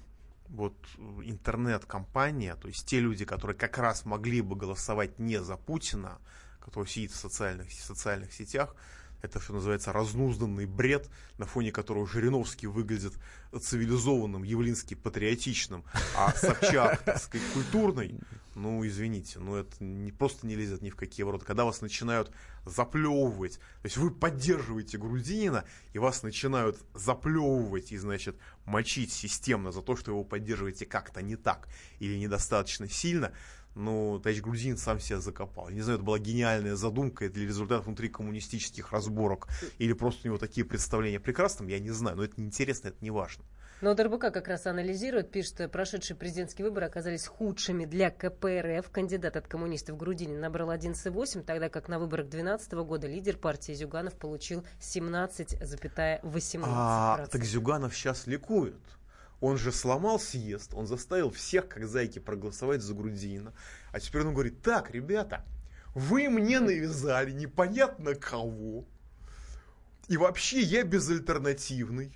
[0.50, 0.76] вот
[1.24, 6.20] интернет-компания, то есть те люди, которые как раз могли бы голосовать не за Путина,
[6.60, 8.76] который сидит в социальных, социальных сетях,
[9.22, 13.14] это, что называется, разнузданный бред, на фоне которого Жириновский выглядит
[13.58, 15.84] цивилизованным, Явлинский патриотичным,
[16.16, 18.20] а Собчак, так сказать, культурный.
[18.56, 21.46] Ну, извините, ну это не, просто не лезет ни в какие ворота.
[21.46, 22.32] Когда вас начинают
[22.66, 29.82] заплевывать, то есть вы поддерживаете Грудинина, и вас начинают заплевывать и, значит, мочить системно за
[29.82, 33.34] то, что его поддерживаете как-то не так или недостаточно сильно,
[33.76, 35.70] ну, товарищ Грузин сам себя закопал.
[35.70, 40.38] Не знаю, это была гениальная задумка, это ли результат внутрикоммунистических разборок, или просто у него
[40.38, 43.44] такие представления о прекрасном, я не знаю, но это неинтересно, это не важно.
[43.82, 48.90] Но вот РБК как раз анализирует, пишет, что прошедшие президентские выборы оказались худшими для КПРФ.
[48.92, 54.16] Кандидат от коммунистов Грудинин набрал 11,8, тогда как на выборах 2012 года лидер партии Зюганов
[54.16, 56.64] получил 17,18%.
[56.66, 58.76] А, так Зюганов сейчас ликует.
[59.42, 63.54] Он же сломал съезд, он заставил всех, как зайки, проголосовать за Грудинина.
[63.92, 65.46] А теперь он говорит, так, ребята,
[65.96, 68.86] вы мне навязали непонятно кого.
[70.08, 72.12] И вообще я безальтернативный.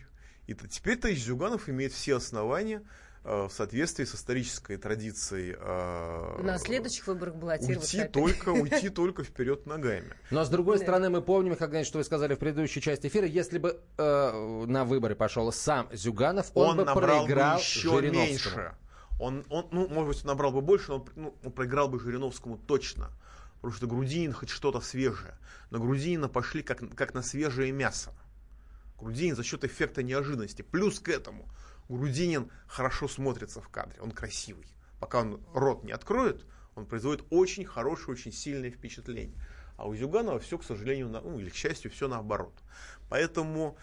[0.47, 2.83] И теперь-то Зюганов имеет все основания
[3.23, 9.65] в соответствии с исторической традицией э, на следующих выборах баллотироваться уйти только, уйти только вперед
[9.65, 10.13] ногами.
[10.29, 13.59] Но с другой стороны, мы помним, как что вы сказали в предыдущей части эфира, если
[13.59, 18.75] бы э, на выборы пошел сам Зюганов, он, он бы набрал проиграл бы еще меньше.
[19.19, 23.09] Он, он, ну, может быть, набрал бы больше, но ну, он проиграл бы Жириновскому точно.
[23.55, 25.37] Потому что Грудинин хоть что-то свежее.
[25.69, 28.11] На Грудинина пошли как, как на свежее мясо.
[28.99, 30.61] Грудинин за счет эффекта неожиданности.
[30.61, 31.47] Плюс к этому–
[31.89, 34.67] Грудинин хорошо смотрится в кадре, он красивый.
[34.99, 39.37] Пока он рот не откроет, он производит очень хорошее, очень сильное впечатление.
[39.75, 42.53] А у Зюганова все, к сожалению, на, ну, или к счастью, все наоборот.
[43.09, 43.77] Поэтому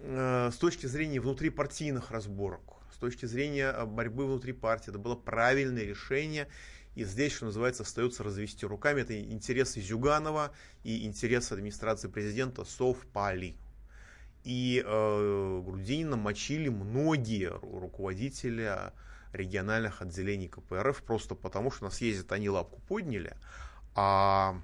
[0.00, 2.60] э, с точки зрения внутрипартийных разборок,
[2.92, 6.48] с точки зрения э, борьбы внутри партии, это было правильное решение.
[6.94, 9.02] И здесь, что называется, остается развести руками.
[9.02, 13.56] Это интересы Зюганова и интересы администрации президента совпали
[14.46, 18.92] и э, Грудинина мочили многие руководители
[19.32, 23.34] региональных отделений КПРФ просто потому, что на съезде они лапку подняли,
[23.96, 24.56] а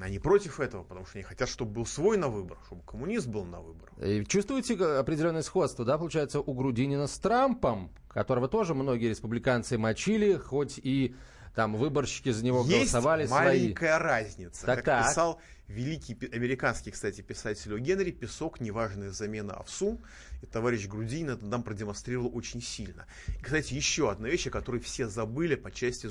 [0.00, 3.44] они против этого, потому что они хотят, чтобы был свой на выбор, чтобы коммунист был
[3.44, 3.90] на выбор.
[4.00, 10.36] И чувствуете определенное сходство, да, получается, у Грудинина с Трампом, которого тоже многие республиканцы мочили,
[10.36, 11.16] хоть и
[11.54, 14.02] там выборщики за него Есть голосовали маленькая свои.
[14.02, 14.66] разница.
[14.66, 15.08] Так, как так.
[15.08, 17.78] писал великий американский, кстати, писатель О.
[17.78, 20.00] Генри, песок, неважная замена овсу.
[20.42, 23.06] И товарищ Грудин это нам продемонстрировал очень сильно.
[23.28, 26.10] И, кстати, еще одна вещь, о которой все забыли по части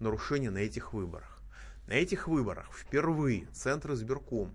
[0.00, 1.40] нарушения на этих выборах.
[1.86, 4.54] На этих выборах впервые Центр избирком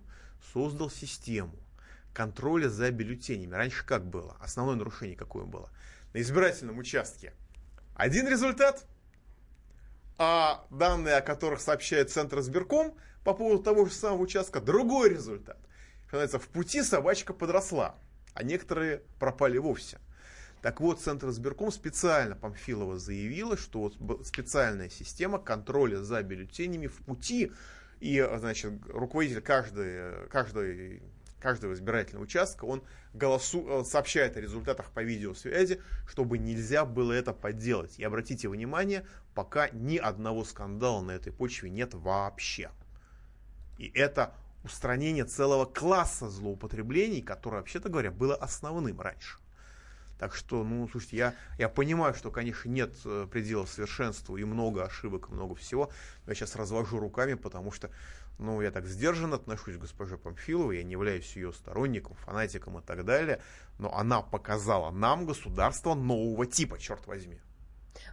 [0.53, 1.55] создал систему
[2.13, 3.53] контроля за бюллетенями.
[3.53, 4.37] Раньше как было?
[4.39, 5.69] Основное нарушение какое было?
[6.13, 7.33] На избирательном участке
[7.95, 8.85] один результат,
[10.17, 15.57] а данные, о которых сообщает Центр избирком, по поводу того же самого участка, другой результат.
[16.07, 17.95] Что в пути собачка подросла,
[18.33, 19.99] а некоторые пропали вовсе.
[20.61, 26.97] Так вот, Центр избирком специально Памфилова заявила, что вот специальная система контроля за бюллетенями в
[26.97, 27.51] пути,
[27.99, 31.03] и, значит, руководитель каждой, каждой
[31.45, 32.81] каждого избирательного участка, он
[33.13, 37.99] голосу, э, сообщает о результатах по видеосвязи, чтобы нельзя было это подделать.
[37.99, 39.05] И обратите внимание,
[39.35, 42.71] пока ни одного скандала на этой почве нет вообще.
[43.77, 49.37] И это устранение целого класса злоупотреблений, которое, вообще-то говоря, было основным раньше.
[50.17, 54.83] Так что, ну, слушайте, я, я понимаю, что, конечно, нет э, предела совершенству и много
[54.83, 55.91] ошибок, много всего.
[56.25, 57.91] Я сейчас развожу руками, потому что,
[58.37, 62.81] ну, я так сдержанно отношусь к госпоже Памфиловой, я не являюсь ее сторонником, фанатиком и
[62.81, 63.41] так далее,
[63.79, 67.39] но она показала нам государство нового типа, черт возьми.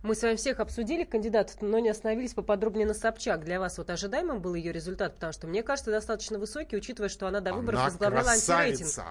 [0.03, 3.45] Мы с вами всех обсудили кандидатов, но не остановились поподробнее на Собчак.
[3.45, 7.27] Для вас вот ожидаемым был ее результат, потому что, мне кажется, достаточно высокий, учитывая, что
[7.27, 9.05] она до выборов она возглавляла антирейтинг.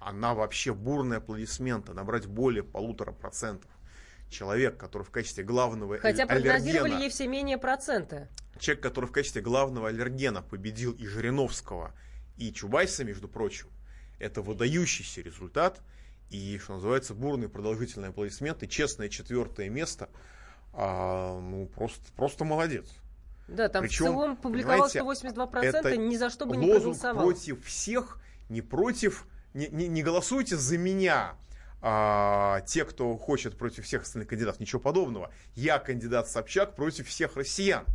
[0.00, 3.70] Она вообще бурные аплодисменты, набрать более полутора процентов.
[4.30, 8.28] Человек, который в качестве главного Хотя прогнозировали ей все менее процента.
[8.58, 11.94] Человек, который в качестве главного аллергена победил и Жириновского,
[12.36, 13.68] и Чубайса, между прочим,
[14.18, 15.80] это выдающийся результат–
[16.30, 20.10] и, что называется, бурные продолжительные аплодисменты, честное четвертое место,
[20.74, 22.86] а, ну, просто, просто молодец.
[23.46, 27.24] Да, там Причем, в целом публиковал 182%, это ни за что бы не проголосовал.
[27.24, 31.34] против всех, не против, не, не, не голосуйте за меня,
[31.80, 35.32] а, те, кто хочет против всех остальных кандидатов, ничего подобного.
[35.54, 37.86] Я кандидат Собчак против всех россиян.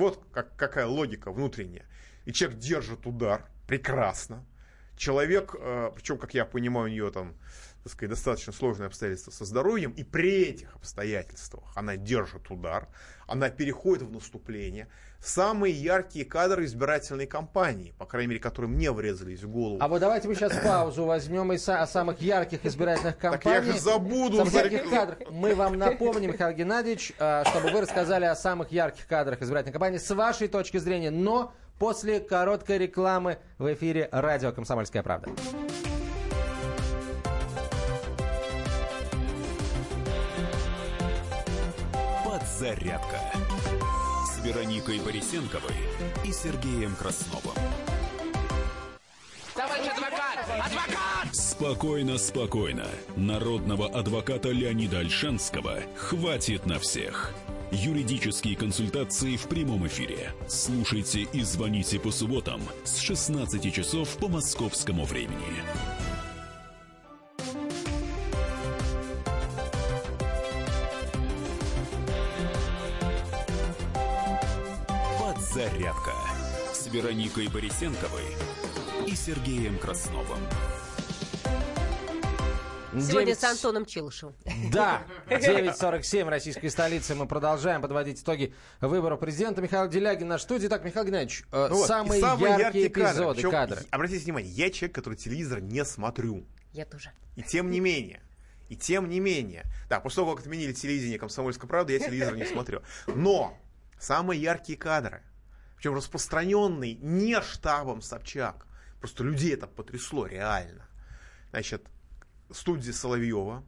[0.00, 1.84] Вот как, какая логика внутренняя.
[2.24, 4.46] И человек держит удар, прекрасно,
[4.96, 7.34] человек, э, причем, как я понимаю, у нее там,
[7.82, 12.88] так сказать, достаточно сложные обстоятельства со здоровьем, и при этих обстоятельствах она держит удар,
[13.26, 14.88] она переходит в наступление.
[15.20, 19.78] Самые яркие кадры избирательной кампании, по крайней мере, которые мне врезались в голову.
[19.80, 23.64] А вот давайте мы сейчас паузу возьмем и о самых ярких избирательных кампаниях.
[23.64, 24.44] Так я же забуду.
[24.44, 25.18] ярких кадрах.
[25.30, 29.98] Мы вам напомним, Михаил Геннадьевич, э, чтобы вы рассказали о самых ярких кадрах избирательной кампании
[29.98, 35.30] с вашей точки зрения, но после короткой рекламы в эфире радио «Комсомольская правда».
[42.60, 43.18] Подзарядка
[44.26, 45.74] с Вероникой Борисенковой
[46.26, 47.56] и Сергеем Красновым.
[49.54, 50.66] Товарищ адвокат!
[50.66, 51.34] Адвокат!
[51.34, 52.86] Спокойно, спокойно.
[53.16, 57.32] Народного адвоката Леонида Альшанского хватит на всех.
[57.72, 60.34] Юридические консультации в прямом эфире.
[60.46, 65.64] Слушайте и звоните по субботам с 16 часов по московскому времени.
[76.00, 76.12] Зарядка»
[76.72, 78.24] с Вероникой Борисенковой
[79.06, 80.38] и Сергеем Красновым.
[82.92, 83.38] Сегодня 9...
[83.38, 84.34] с Антоном Челышевым.
[84.72, 87.14] Да, 9.47 российской столицы.
[87.14, 89.62] Мы продолжаем подводить итоги выборов президента.
[89.62, 90.66] Михаил Делягин на студии.
[90.66, 93.50] Так, Михаил Геннадьевич, э, ну самые, самые яркие, яркие эпизоды, кадры.
[93.50, 93.86] кадры.
[93.90, 96.44] Обратите внимание, я человек, который телевизор не смотрю.
[96.72, 97.12] Я тоже.
[97.36, 98.22] И тем не менее,
[98.68, 102.44] и тем не менее, да, после того, как отменили телевидение «Комсомольская правда», я телевизор не
[102.44, 102.82] смотрю.
[103.06, 103.56] Но
[104.00, 105.22] самые яркие кадры,
[105.80, 108.66] причем распространенный не штабом Собчак,
[109.00, 110.86] просто людей это потрясло реально.
[111.52, 111.86] Значит,
[112.50, 113.64] студии Соловьева.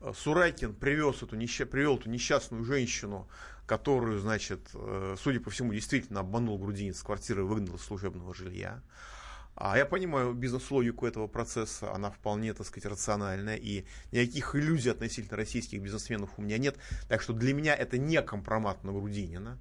[0.00, 1.64] Э, Сурайкин привез эту, несча...
[1.64, 3.28] привел эту несчастную женщину,
[3.66, 8.34] которую, значит, э, судя по всему, действительно обманул грудинец с квартиры и выгнал из служебного
[8.34, 8.82] жилья.
[9.54, 15.36] А я понимаю бизнес-логику этого процесса, она вполне, так сказать, рациональная, и никаких иллюзий относительно
[15.36, 16.76] российских бизнесменов у меня нет.
[17.08, 19.60] Так что для меня это не компромат на Грудинина.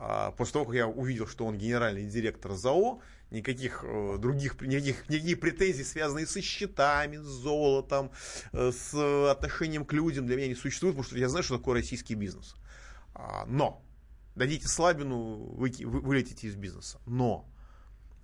[0.00, 3.00] А после того, как я увидел, что он генеральный директор ЗАО,
[3.32, 8.12] никаких э, других, никаких, никаких претензий, связанных со счетами, с золотом,
[8.52, 8.94] э, с
[9.28, 12.54] отношением к людям для меня не существует, потому что я знаю, что такое российский бизнес.
[13.12, 13.82] А, но,
[14.36, 17.00] дадите слабину, вы, вы, вылетите из бизнеса.
[17.04, 17.48] Но,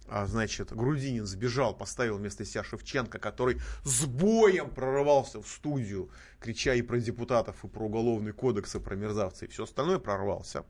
[0.06, 6.08] а, значит, Грудинин сбежал, поставил вместо себя Шевченко, который с боем прорывался в студию,
[6.38, 10.64] крича и про депутатов, и про уголовный кодекс, и про мерзавцы, и все остальное прорвался.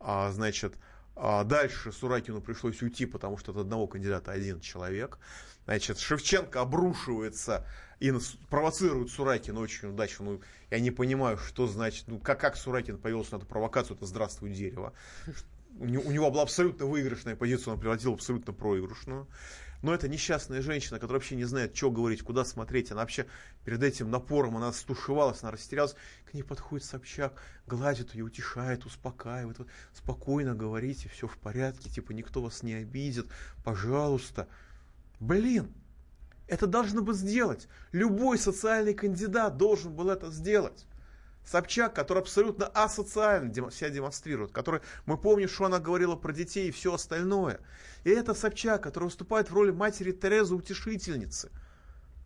[0.00, 0.74] А, значит,
[1.20, 5.18] а дальше Суракину пришлось уйти, потому что от одного кандидата один человек.
[5.64, 7.66] Значит, Шевченко обрушивается
[7.98, 8.12] и
[8.48, 10.24] провоцирует Суракина очень удачно.
[10.24, 10.40] Ну,
[10.70, 14.50] я не понимаю, что значит, ну, как, как Суракин повелся на эту провокацию, это «Здравствуй,
[14.50, 14.92] дерево».
[15.80, 19.28] У него была абсолютно выигрышная позиция, он превратил в абсолютно проигрышную.
[19.80, 22.90] Но это несчастная женщина, которая вообще не знает, что говорить, куда смотреть.
[22.90, 23.26] Она вообще
[23.64, 25.94] перед этим напором, она стушевалась, она растерялась.
[26.24, 29.58] К ней подходит Собчак, гладит ее, утешает, успокаивает.
[29.92, 33.26] Спокойно говорите, все в порядке, типа никто вас не обидит,
[33.64, 34.48] пожалуйста.
[35.20, 35.72] Блин,
[36.48, 37.68] это должно бы сделать.
[37.92, 40.87] Любой социальный кандидат должен был это сделать.
[41.50, 46.70] Собчак, который абсолютно асоциально себя демонстрирует, который, мы помним, что она говорила про детей и
[46.70, 47.60] все остальное.
[48.04, 51.50] И это Собчак, который выступает в роли матери Терезы Утешительницы.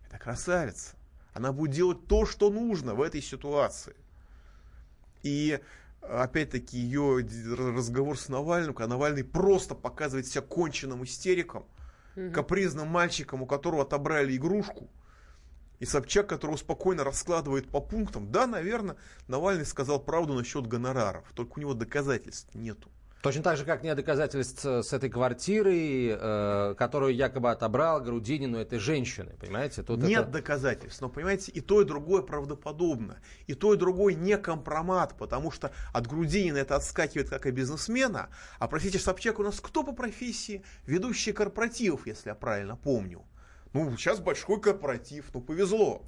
[0.09, 0.97] Это красавица.
[1.35, 3.95] Она будет делать то, что нужно в этой ситуации.
[5.23, 5.61] И
[6.01, 7.25] опять-таки ее
[7.57, 11.65] разговор с Навальным, когда Навальный просто показывает себя конченным истериком,
[12.17, 12.33] угу.
[12.33, 14.91] капризным мальчиком, у которого отобрали игрушку–
[15.83, 18.95] и Собчак, которого спокойно раскладывает по пунктам, да, наверное,
[19.27, 22.89] Навальный сказал правду насчет гонораров, только у него доказательств нету.
[23.21, 28.79] Точно так же, как нет доказательств с этой квартирой, э, которую якобы отобрал Грудинину этой
[28.79, 29.83] женщины, понимаете?
[29.83, 30.31] Тут нет это...
[30.31, 33.19] доказательств, но, понимаете, и то, и другое правдоподобно.
[33.49, 38.29] И то, и другое не компромат, потому что от Грудинина это отскакивает как и бизнесмена.
[38.61, 40.63] А, простите, Собчак у нас кто по профессии?
[40.87, 43.25] Ведущий корпоративов, если я правильно помню.
[43.73, 46.03] Ну, сейчас большой корпоратив, ну, повезло.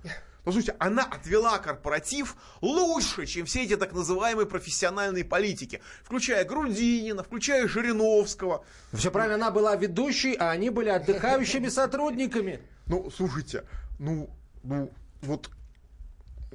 [0.44, 7.22] Ну, слушайте, она отвела корпоратив лучше, чем все эти так называемые профессиональные политики, включая Грудинина,
[7.22, 8.64] включая Жириновского.
[8.92, 12.60] Все правильно, она была ведущей, а они были отдыхающими сотрудниками.
[12.86, 13.64] Ну, слушайте,
[13.98, 14.28] ну,
[14.62, 14.90] ну,
[15.22, 15.50] вот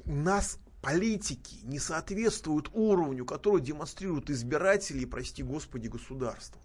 [0.04, 6.60] у нас политики не соответствуют уровню, который демонстрируют избиратели и, прости господи, государство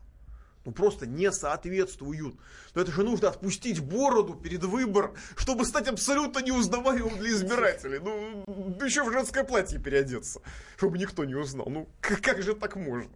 [0.66, 2.36] ну просто не соответствуют.
[2.74, 8.00] Но это же нужно отпустить бороду перед выбором, чтобы стать абсолютно неузнаваемым для избирателей.
[8.00, 8.44] Ну,
[8.84, 10.42] еще в женское платье переодеться,
[10.76, 11.68] чтобы никто не узнал.
[11.70, 13.10] Ну, как, как же так можно?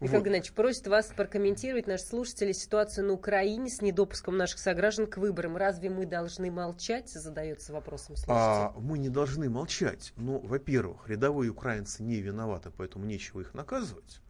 [0.00, 0.26] Михаил вот.
[0.26, 5.56] Геннадьевич, просит вас прокомментировать наши слушатели ситуацию на Украине с недопуском наших сограждан к выборам.
[5.56, 7.08] Разве мы должны молчать?
[7.08, 8.32] Задается вопросом слушатель.
[8.34, 10.12] А, мы не должны молчать.
[10.16, 14.20] Ну, во-первых, рядовые украинцы не виноваты, поэтому нечего их наказывать.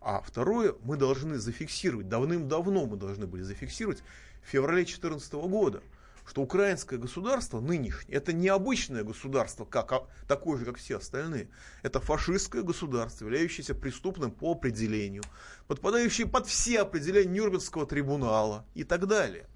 [0.00, 4.02] А второе, мы должны зафиксировать, давным-давно мы должны были зафиксировать
[4.42, 5.82] в феврале 2014 года,
[6.26, 11.50] что украинское государство нынешнее, это необычное государство, как, а, такое же, как все остальные.
[11.82, 15.22] Это фашистское государство, являющееся преступным по определению,
[15.66, 19.48] подпадающее под все определения Нюрнбергского трибунала и так далее.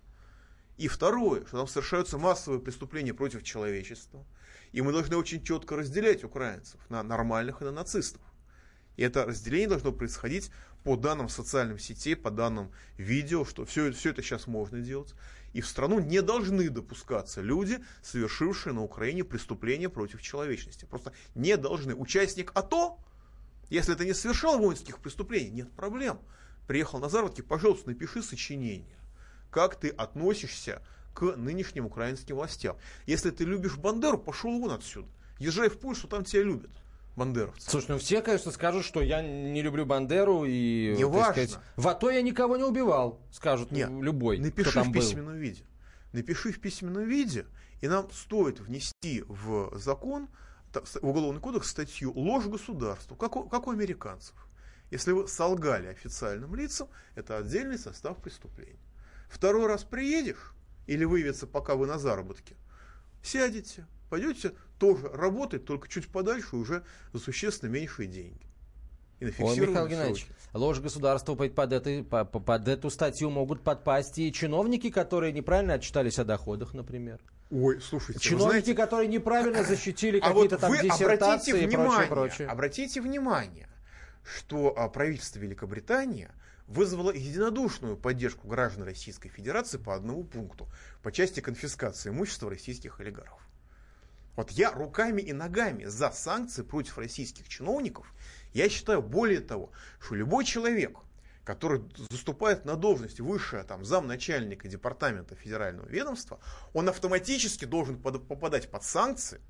[0.77, 4.27] И второе, что там совершаются массовые преступления против человечества.
[4.73, 8.21] И мы должны очень четко разделять украинцев на нормальных и на нацистов.
[8.97, 10.51] И это разделение должно происходить
[10.85, 15.15] по данным социальных сетей, по данным видео, что все, все это сейчас можно делать.
[15.53, 20.85] И в страну не должны допускаться люди, совершившие на Украине преступления против человечности.
[20.85, 21.95] Просто не должны.
[21.95, 22.99] Участник АТО,
[23.71, 26.19] если ты не совершал воинских преступлений, нет проблем.
[26.67, 28.99] Приехал на заработки, пожалуйста, напиши сочинение.
[29.51, 30.83] Как ты относишься
[31.15, 32.77] к нынешним украинским властям.
[33.07, 35.09] Если ты любишь Бандеру, пошел вон отсюда.
[35.39, 36.71] Езжай в Польшу, там тебя любят.
[37.17, 37.71] Бандеровцев.
[37.71, 40.95] Слушай, ну все, конечно, скажут, что я не люблю Бандеру и...
[40.97, 41.33] Не важно.
[41.33, 45.01] Сказать, в АТО я никого не убивал, скажут Нет, любой, Напиши кто там в был.
[45.01, 45.65] письменном виде.
[46.13, 47.47] Напиши в письменном виде,
[47.81, 50.29] и нам стоит внести в закон,
[50.73, 54.35] в Уголовный кодекс статью «Ложь государству», как у, как у американцев.
[54.91, 58.79] Если вы солгали официальным лицам, это отдельный состав преступления.
[59.29, 60.55] Второй раз приедешь,
[60.87, 62.57] или выявится, пока вы на заработке,
[63.23, 64.55] сядете, пойдете
[64.85, 68.47] тоже работать, только чуть подальше уже за существенно меньшие деньги.
[69.21, 74.31] И Ой, Михаил Геннадьевич, ложь государства под, под, этой, под, эту статью могут подпасть и
[74.31, 77.21] чиновники, которые неправильно отчитались о доходах, например.
[77.51, 82.09] Ой, слушайте, чиновники, знаете, которые неправильно защитили а какие-то вот там диссертации и внимание, прочее,
[82.09, 82.49] прочее.
[82.49, 83.69] Обратите внимание,
[84.23, 86.29] что а, правительство Великобритании
[86.67, 90.69] вызвало единодушную поддержку граждан Российской Федерации по одному пункту
[91.03, 93.44] по части конфискации имущества российских олигархов.
[94.37, 98.13] Вот я руками и ногами за санкции против российских чиновников.
[98.53, 99.71] Я считаю, более того,
[100.01, 100.99] что любой человек,
[101.45, 106.41] который заступает на должность выше там, замначальника департамента федерального ведомства,
[106.73, 109.41] он автоматически должен под, попадать под санкции.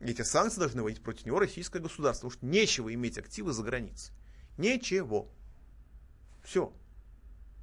[0.00, 4.14] Эти санкции должны вводить против него российское государство, потому что нечего иметь активы за границей.
[4.56, 5.32] Ничего.
[6.44, 6.72] Все.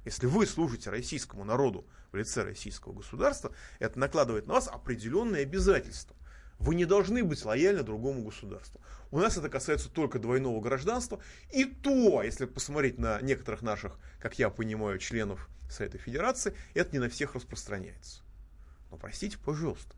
[0.04, 6.15] Если вы служите российскому народу в лице российского государства, это накладывает на вас определенные обязательства.
[6.58, 8.80] Вы не должны быть лояльны другому государству.
[9.10, 11.20] У нас это касается только двойного гражданства.
[11.52, 16.98] И то, если посмотреть на некоторых наших, как я понимаю, членов Совета Федерации, это не
[16.98, 18.22] на всех распространяется.
[18.90, 19.94] Но простите, пожалуйста,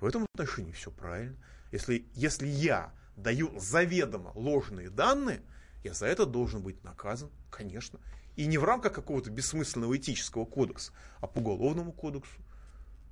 [0.00, 1.36] в этом отношении все правильно.
[1.72, 5.42] Если, если я даю заведомо ложные данные,
[5.82, 8.00] я за это должен быть наказан, конечно.
[8.36, 12.40] И не в рамках какого-то бессмысленного этического кодекса, а по уголовному кодексу.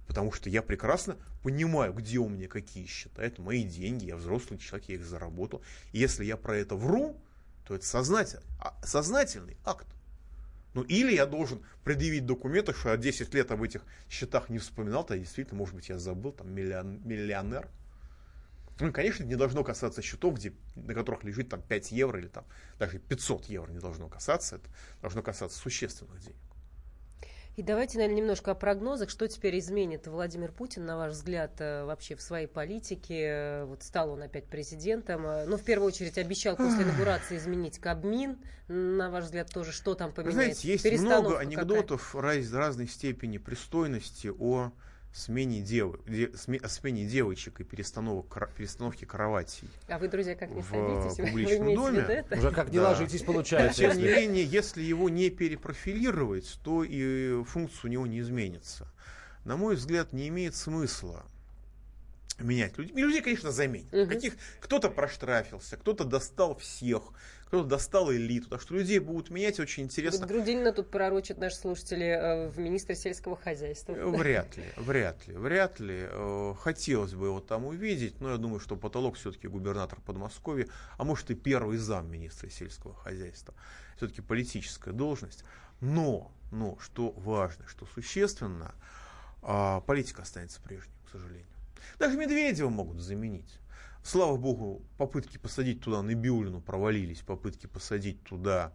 [0.07, 3.23] Потому что я прекрасно понимаю, где у меня какие счета.
[3.23, 5.63] Это мои деньги, я взрослый человек, я их заработал.
[5.93, 7.21] И если я про это вру,
[7.67, 9.87] то это сознательный, а, сознательный акт.
[10.75, 15.05] Ну или я должен предъявить документы, что я 10 лет об этих счетах не вспоминал,
[15.05, 17.69] то действительно, может быть, я забыл, там миллион, миллионер.
[18.81, 22.29] Ну и, конечно, не должно касаться счетов, где, на которых лежит там 5 евро или
[22.29, 22.45] там
[22.79, 24.57] даже 500 евро не должно касаться.
[24.57, 24.69] Это
[25.03, 26.52] должно касаться существенных денег.
[27.57, 29.11] И давайте, наверное, немножко о прогнозах.
[29.11, 33.65] Что теперь изменит Владимир Путин, на ваш взгляд, э, вообще в своей политике?
[33.65, 35.27] Вот стал он опять президентом.
[35.27, 38.39] Э, ну, в первую очередь, обещал после инаугурации изменить Кабмин.
[38.69, 40.63] На ваш взгляд, тоже что там поменяется?
[40.63, 42.43] Знаете, есть много анекдотов какая?
[42.53, 44.73] разной степени пристойности о
[45.13, 46.31] смене, девы, де,
[46.63, 49.69] о смене девочек и перестановок, перестановке кроватей.
[49.89, 51.17] А вы, друзья, как не в садитесь?
[51.17, 51.99] публичном вы доме.
[52.01, 52.39] Это?
[52.39, 52.91] Уже как не да.
[52.91, 53.81] ложитесь, получается.
[53.81, 58.89] Тем не менее, если его не перепрофилировать, то и функция у него не изменится.
[59.45, 61.25] На мой взгляд, не имеет смысла
[62.39, 62.95] менять людей.
[62.97, 63.93] Людей, конечно, заменят.
[63.93, 64.09] Угу.
[64.09, 67.03] Каких, кто-то проштрафился, кто-то достал всех,
[67.53, 68.49] кто-то достал элиту.
[68.49, 70.27] Так что людей будут менять очень интересно.
[70.27, 73.93] Грудинина тут пророчат наши слушатели э, в министра сельского хозяйства.
[73.93, 75.99] Э, вряд ли, вряд ли, вряд ли.
[76.11, 81.05] Э, хотелось бы его там увидеть, но я думаю, что потолок все-таки губернатор Подмосковья, а
[81.05, 83.53] может и первый зам министра сельского хозяйства.
[83.99, 85.45] Все-таки политическая должность.
[85.83, 88.75] Но, но, что важно, что существенно,
[89.43, 91.45] а, политика останется прежней, к сожалению.
[91.99, 93.59] Даже Медведева могут заменить.
[94.03, 98.73] Слава богу, попытки посадить туда Набиулину провалились, попытки посадить туда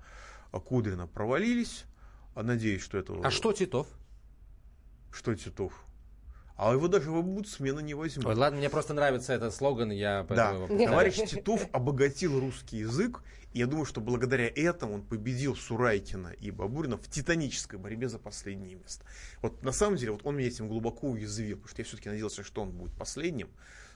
[0.51, 1.85] Кудрина провалились.
[2.35, 3.19] А надеюсь, что это...
[3.23, 3.87] А что Титов?
[5.11, 5.73] Что Титов?
[6.55, 8.25] А его даже в обудсмена не возьмут.
[8.25, 13.21] Ой, ладно, мне просто нравится этот слоган, я Да, товарищ Титов обогатил русский язык,
[13.53, 18.17] и я думаю, что благодаря этому он победил Сурайкина и Бабурина в титанической борьбе за
[18.17, 19.05] последнее место.
[19.43, 22.43] Вот на самом деле, вот он меня этим глубоко уязвил, потому что я все-таки надеялся,
[22.43, 23.49] что он будет последним,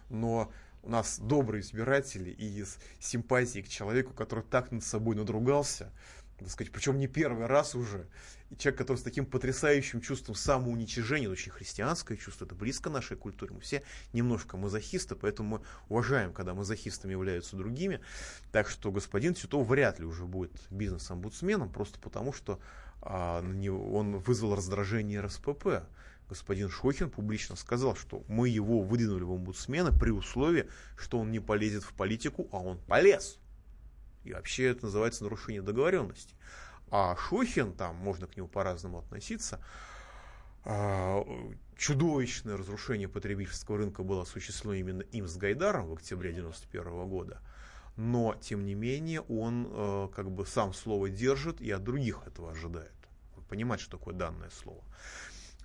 [0.09, 0.51] но
[0.83, 5.91] у нас добрые избиратели и из симпатии к человеку, который так над собой надругался,
[6.39, 8.07] так сказать, причем не первый раз уже,
[8.49, 13.15] и человек, который с таким потрясающим чувством самоуничижения, это очень христианское чувство, это близко нашей
[13.15, 18.01] культуре, мы все немножко мазохисты, поэтому мы уважаем, когда мазохистами являются другими,
[18.51, 22.59] так что господин Титов вряд ли уже будет бизнес-омбудсменом, просто потому что
[23.01, 25.83] а, он вызвал раздражение РСПП,
[26.31, 31.41] господин Шохин публично сказал, что мы его выдвинули в омбудсмена при условии, что он не
[31.41, 33.37] полезет в политику, а он полез.
[34.23, 36.33] И вообще это называется нарушение договоренности.
[36.89, 39.59] А Шохин, там можно к нему по-разному относиться,
[40.63, 41.21] а,
[41.77, 47.41] чудовищное разрушение потребительского рынка было осуществлено именно им с Гайдаром в октябре 1991 года.
[47.97, 52.51] Но, тем не менее, он э, как бы сам слово держит и от других этого
[52.51, 52.93] ожидает.
[53.35, 54.81] Он понимает, что такое данное слово.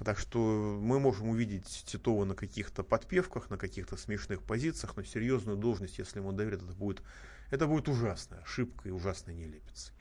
[0.04, 5.56] Так что мы можем увидеть Титова на каких-то подпевках, на каких-то смешных позициях, но серьезную
[5.56, 7.02] должность, если ему доверят, это будет,
[7.50, 9.94] это будет ужасная ошибка и ужасной нелепицей.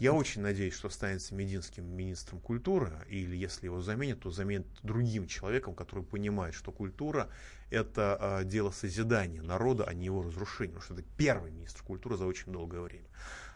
[0.00, 5.28] Я очень надеюсь, что останется Мединским министром культуры, или если его заменят, то заменят другим
[5.28, 7.28] человеком, который понимает, что культура–
[7.70, 12.16] это э, дело созидания народа, а не его разрушения, потому что это первый министр культуры
[12.16, 13.06] за очень долгое время.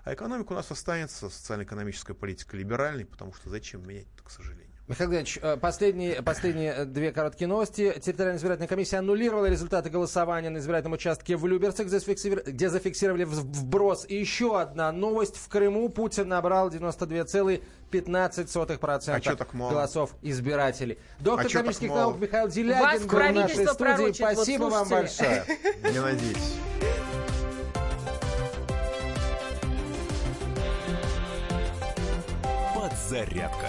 [0.04, 4.67] А экономика у нас останется, социально-экономическая политика либеральной, потому что зачем менять, к сожалению.
[4.88, 7.92] Михаил Геннадьевич, э, последние, последние э, две короткие новости.
[8.00, 14.06] Территориальная избирательная комиссия аннулировала результаты голосования на избирательном участке в Люберце, где зафиксировали, вброс.
[14.08, 15.36] И еще одна новость.
[15.36, 20.98] В Крыму Путин набрал 92,15% а так голосов избирателей.
[21.20, 24.12] Доктор а экономических наук Михаил Делягин был в нашей студии.
[24.12, 25.44] Спасибо вот вам большое.
[25.92, 26.54] Не надеюсь.
[32.74, 33.68] Подзарядка